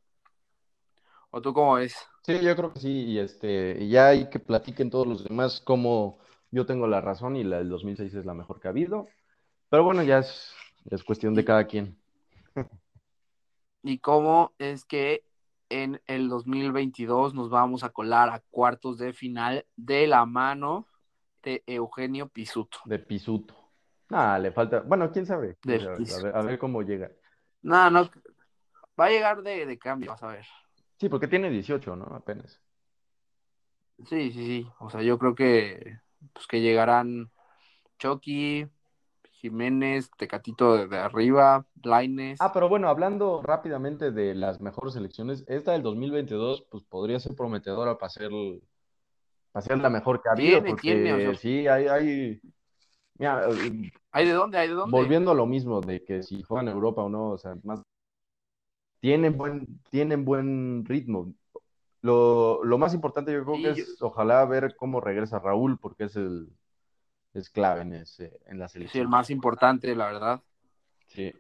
[1.31, 1.97] ¿O tú cómo ves?
[2.23, 3.05] Sí, yo creo que sí.
[3.05, 6.19] Y este, y ya hay que platiquen todos los demás cómo
[6.51, 9.07] yo tengo la razón y la del 2006 es la mejor que ha habido.
[9.69, 10.53] Pero bueno, ya es,
[10.89, 11.97] es cuestión de cada quien.
[13.83, 15.23] ¿Y cómo es que
[15.69, 20.87] en el 2022 nos vamos a colar a cuartos de final de la mano
[21.43, 22.79] de Eugenio Pisuto?
[22.85, 23.55] De Pisuto.
[24.09, 24.81] Nada, le falta.
[24.81, 25.57] Bueno, quién sabe.
[25.63, 26.19] De A ver, Pisuto.
[26.19, 27.11] a ver, a ver cómo llega.
[27.61, 28.09] No, no,
[28.99, 30.45] va a llegar de, de cambio, vas a ver.
[30.99, 32.05] Sí, porque tiene 18, ¿no?
[32.05, 32.59] Apenas.
[34.05, 34.67] Sí, sí, sí.
[34.79, 35.97] O sea, yo creo que,
[36.33, 37.31] pues, que llegarán
[37.99, 38.67] Chucky,
[39.41, 42.39] Jiménez, Tecatito de, arriba, Laines.
[42.41, 47.35] Ah, pero bueno, hablando rápidamente de las mejores selecciones, esta del 2022 pues podría ser
[47.35, 48.31] prometedora para ser,
[49.51, 52.41] para ser la mejor que ha habido, Tiene, porque tiene, o sea- sí, hay, hay,
[53.19, 53.47] mira,
[54.11, 54.57] ¿Hay de dónde?
[54.57, 54.97] ¿Hay de dónde?
[54.97, 57.81] volviendo a lo mismo de que si juegan Europa o no, o sea, más
[58.99, 61.33] tienen buen, tienen buen ritmo.
[62.01, 65.77] Lo, lo más importante yo creo Sí, que yo- es ojalá ver cómo regresa Raúl,
[65.79, 66.49] porque es el
[67.39, 69.09] es clave en ese, en la Sí, el selección.
[69.09, 70.41] más importante, la verdad.
[71.07, 71.33] Sí.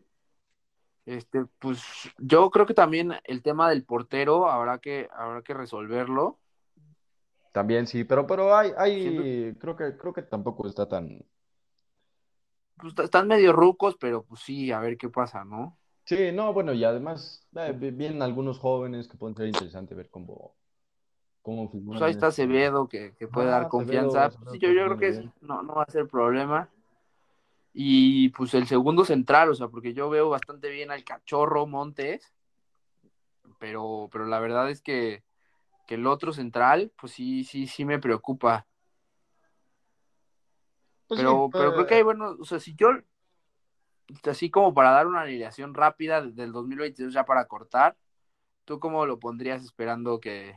[1.05, 1.81] Este, pues
[2.17, 6.39] yo creo que también el tema del portero habrá que, habrá que resolverlo.
[7.53, 11.23] También sí, pero, pero hay, hay, creo que, creo que tampoco está tan.
[12.77, 15.77] Pues están medio rucos, pero pues sí, a ver qué pasa, ¿no?
[16.05, 20.09] Sí, no, bueno, y además eh, vi- vienen algunos jóvenes que pueden ser interesante ver
[20.09, 20.55] cómo,
[21.87, 24.25] Pues ahí está Acevedo que, que puede Ah, dar Acevedo, confianza.
[24.25, 26.69] Acevedo Pues sí, yo, yo creo que es- no, no va a ser problema.
[27.73, 32.33] Y pues el segundo central, o sea, porque yo veo bastante bien al cachorro Montes,
[33.59, 35.23] pero, pero la verdad es que,
[35.85, 38.65] que el otro central, pues sí, sí, sí me preocupa.
[41.07, 42.89] Pues sí, Pero, pero creo que hay, eh, bueno, o sea, si yo,
[44.25, 47.95] así como para dar una alineación rápida del 2022 ya para cortar,
[48.65, 50.55] ¿tú cómo lo pondrías esperando que,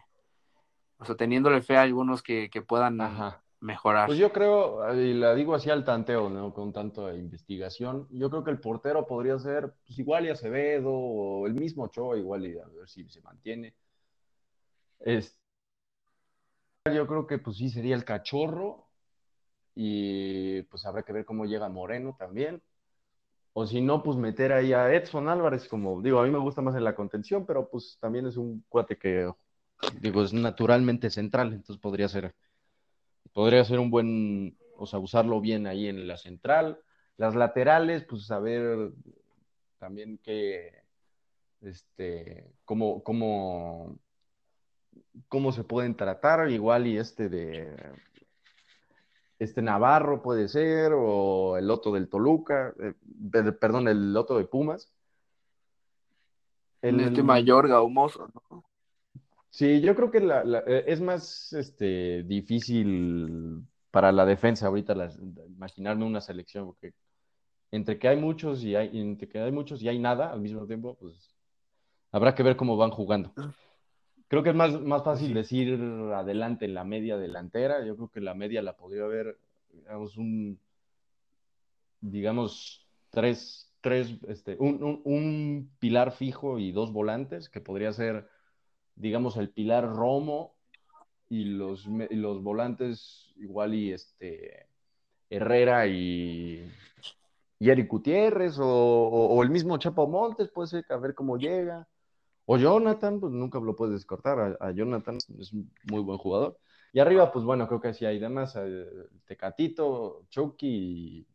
[1.00, 3.42] o sea, teniéndole fe a algunos que, que puedan Ajá.
[3.60, 4.06] mejorar?
[4.06, 6.52] Pues yo creo, y la digo así al tanteo, ¿no?
[6.52, 11.46] Con tanta investigación, yo creo que el portero podría ser pues, igual y Acevedo o
[11.46, 13.74] el mismo Ochoa, igual y a ver si se mantiene.
[16.94, 18.86] Yo creo que pues sí sería el cachorro
[19.74, 22.62] y pues habrá que ver cómo llega Moreno también.
[23.52, 26.62] O si no, pues meter ahí a Edson Álvarez, como digo, a mí me gusta
[26.62, 29.32] más en la contención, pero pues también es un cuate que,
[30.00, 32.34] digo, es naturalmente central, entonces podría ser
[33.32, 36.80] podría ser un buen, o sea, usarlo bien ahí en la central.
[37.16, 38.90] Las laterales, pues saber
[39.78, 40.72] también que,
[41.60, 43.96] este, cómo, cómo,
[45.28, 47.76] cómo se pueden tratar, igual y este de,
[49.38, 52.94] este Navarro puede ser, o el Loto del Toluca, eh,
[53.30, 54.92] per- perdón, el Loto de Pumas.
[56.82, 58.64] En este el- mayor Gaumoso, ¿no?
[59.50, 64.94] Sí, yo creo que la- la- eh, es más este, difícil para la defensa ahorita
[64.94, 66.94] las- imaginarme una selección, porque
[67.72, 70.66] entre que hay muchos y hay, entre que hay muchos y hay nada al mismo
[70.66, 71.34] tiempo, pues
[72.12, 73.34] habrá que ver cómo van jugando.
[74.28, 75.34] Creo que es más, más fácil Sí.
[75.34, 75.80] decir
[76.14, 77.84] adelante la media delantera.
[77.86, 79.38] Yo creo que la media la podría haber,
[79.72, 80.60] digamos, un,
[82.00, 88.28] digamos, tres, tres, este, un, un- un pilar fijo y dos volantes, que podría ser,
[89.00, 90.54] digamos, el pilar Romo
[91.28, 94.66] y los, los volantes igual y este
[95.30, 96.68] Herrera y,
[97.58, 101.86] y Eric Gutiérrez o, o- el mismo Chapo Montes, puede ser, a ver cómo llega.
[102.46, 104.56] O Jonathan, pues nunca lo puedes descartar.
[104.60, 106.58] A, a Jonathan es un muy buen jugador.
[106.92, 108.56] Y arriba, pues bueno, creo que sí hay demás.
[108.56, 108.86] eh,
[109.26, 111.26] Tecatito, Chucky y,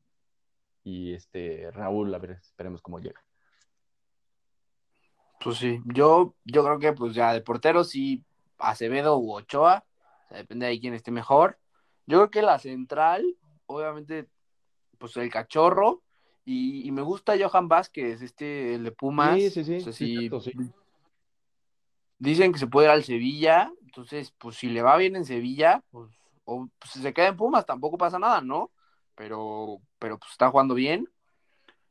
[0.83, 3.21] y este Raúl, a ver, esperemos cómo llega.
[5.45, 8.23] Pues sí, yo, yo creo que pues ya de portero sí,
[8.57, 9.85] Acevedo u Ochoa,
[10.25, 11.59] o sea, depende de quién esté mejor.
[12.07, 13.37] Yo creo que la central,
[13.67, 14.27] obviamente,
[14.97, 16.01] pues el cachorro,
[16.45, 19.35] y, y me gusta Johan Vázquez, este, el de Pumas.
[19.35, 20.51] Sí, sí, sí, O sea, sí, si cierto, sí.
[22.17, 25.83] dicen que se puede ir al Sevilla, entonces, pues si le va bien en Sevilla,
[25.91, 26.09] pues,
[26.45, 28.71] o pues, si se queda en Pumas, tampoco pasa nada, ¿no?
[29.13, 31.07] Pero, pero pues está jugando bien.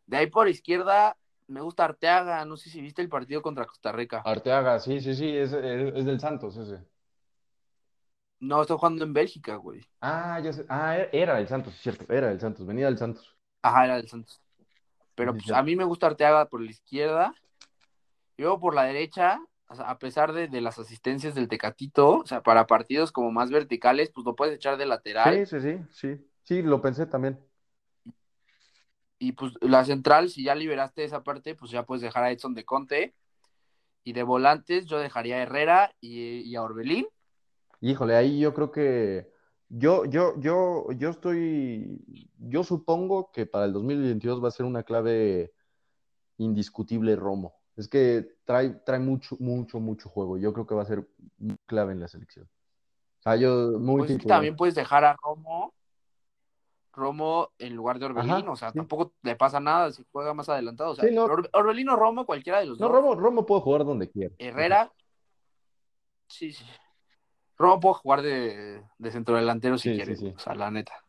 [0.06, 1.16] De ahí por izquierda,
[1.48, 4.28] me gusta Arteaga, no sé si viste el partido contra Costa Rica.
[4.30, 6.80] Arteaga, sí, sí, sí, es, es- es del Santos ese.
[8.38, 9.80] No, está jugando en Bélgica, güey.
[10.00, 10.64] Ah, ya sé.
[10.68, 13.36] Ah, era- era el Santos, cierto, era el Santos, venía del Santos.
[13.62, 14.40] Ajá, era del Santos.
[15.16, 15.52] Pero Sí, pues sí.
[15.52, 17.34] a mí me gusta Arteaga por la izquierda.
[18.36, 22.42] Y luego por la derecha, a pesar de, de las asistencias del Tecatito, o sea,
[22.42, 25.42] para partidos como más verticales, pues lo puedes echar de lateral.
[25.42, 26.30] Sí, sí, sí, sí.
[26.44, 27.38] Sí, lo pensé también.
[29.18, 32.54] Y pues la central, si ya liberaste esa parte, pues ya puedes dejar a Edson
[32.54, 33.14] de Conte.
[34.02, 37.06] Y de volantes, yo dejaría a Herrera y, y a Orbelín.
[37.80, 39.32] Híjole, ahí yo creo que
[39.68, 44.82] yo, yo, yo, yo estoy, yo supongo que para el 2022 va a ser una
[44.82, 45.52] clave
[46.38, 47.54] indiscutible Romo.
[47.76, 50.38] Es que trae, trae mucho, mucho, mucho juego.
[50.38, 51.08] Yo creo que va a ser
[51.66, 52.46] clave en la selección.
[52.46, 55.74] O sea, yo muy Pues también puedes dejar a Romo,
[56.94, 58.30] Romo en lugar de Orbelín.
[58.32, 58.78] Ajá, o sea, sí.
[58.78, 60.92] tampoco le pasa nada si juega más adelantado.
[60.92, 61.24] O sea, Sí, no.
[61.24, 62.96] Or- Orbelín o Romo, cualquiera de los No, dos.
[62.96, 64.34] Romo, Romo puede jugar donde quiera.
[64.38, 64.92] Herrera,
[66.28, 66.64] sí, sí.
[67.56, 71.04] Romo puede jugar de, de centro delantero si Sí, quiere, o sea, la neta.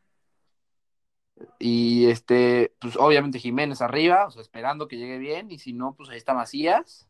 [1.59, 5.93] Y este, pues obviamente Jiménez arriba, o sea, esperando que llegue bien, y si no,
[5.95, 7.09] pues ahí está Macías.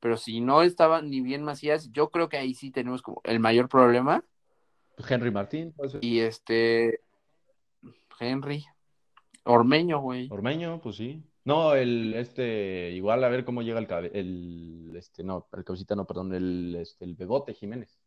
[0.00, 3.40] Pero si no estaba ni bien Macías, yo creo que ahí sí tenemos como el
[3.40, 4.24] mayor problema.
[4.96, 6.04] Pues Henry Martín, puede ser.
[6.04, 7.00] Y este,
[8.18, 8.64] Henry,
[9.44, 10.28] Ormeño, güey.
[10.30, 11.22] Ormeño, pues sí.
[11.44, 15.94] No, el este, igual a ver cómo llega el, cabe- el este, no, el cabecita
[15.94, 18.00] no, perdón, el, este, el Bebote Jiménez.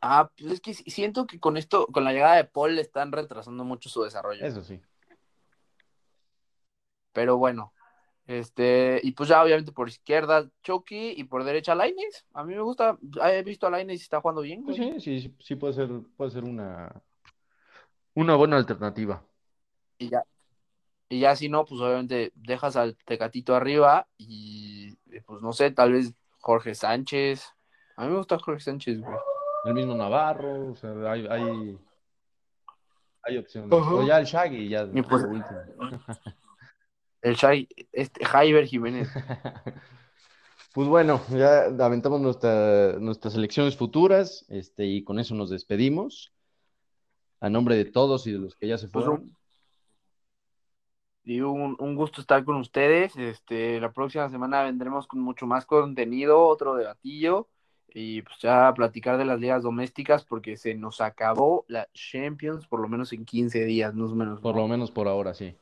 [0.00, 3.10] Ah, pues es que siento que con esto, con la llegada de Paul, le están
[3.12, 4.46] retrasando mucho su desarrollo.
[4.46, 4.80] Eso sí.
[7.12, 7.74] Pero bueno,
[8.26, 12.24] este, y pues ya obviamente por izquierda Chucky y por derecha Lainez.
[12.32, 15.34] A mí me gusta, he visto a Lainez y está jugando bien, Pues sí, sí,
[15.40, 17.02] sí puede ser, puede ser una,
[18.14, 19.22] una buena alternativa.
[19.98, 20.24] Y ya,
[21.08, 25.70] y ya si no, pues obviamente dejas al Tecatito arriba y eh, pues no sé,
[25.70, 27.44] tal vez Jorge Sánchez.
[27.96, 29.16] A mí me gusta Jorge Sánchez, güey.
[29.64, 31.78] El mismo Navarro, o sea, hay, hay,
[33.22, 33.70] hay opciones.
[33.72, 33.94] Ajá.
[33.94, 35.24] O ya el Shaggy, ya Y pues-.
[37.22, 39.08] El Shai, este, Jaiber Jiménez.
[40.72, 46.32] Pues bueno, ya aventamos nuestra- nuestras elecciones futuras, este, y con eso nos despedimos.
[47.40, 49.22] A nombre de todos y de los que ya se Pues fueron.
[49.22, 49.36] un,
[51.24, 53.16] y un, un gusto estar con ustedes.
[53.16, 57.48] Este, la próxima semana vendremos con mucho más contenido, otro debatillo
[57.92, 62.80] y pues ya platicar de las ligas domésticas porque se nos acabó la Champions por
[62.80, 64.40] lo menos en 15 días, más o menos.
[64.40, 64.62] Por ¿no?
[64.62, 65.56] lo menos por ahora, sí.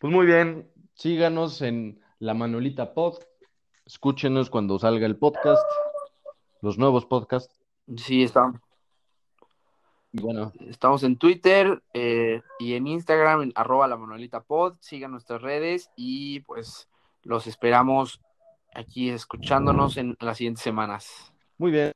[0.00, 3.18] Pues muy bien, síganos en La Manuelita Pod.
[3.86, 5.62] Escúchenos cuando salga el podcast,
[6.62, 7.60] los nuevos podcasts.
[7.96, 8.60] Sí, estamos,
[10.16, 14.76] Y bueno, estamos en Twitter eh, y en Instagram en arroba la Manuelita Pod.
[14.78, 16.88] Sigan nuestras redes y pues
[17.24, 18.20] los esperamos
[18.72, 21.32] aquí escuchándonos en las siguientes semanas.
[21.58, 21.90] muy bien.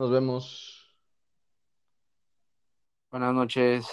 [0.00, 0.96] Nos vemos.
[3.12, 3.84] Buenas noches.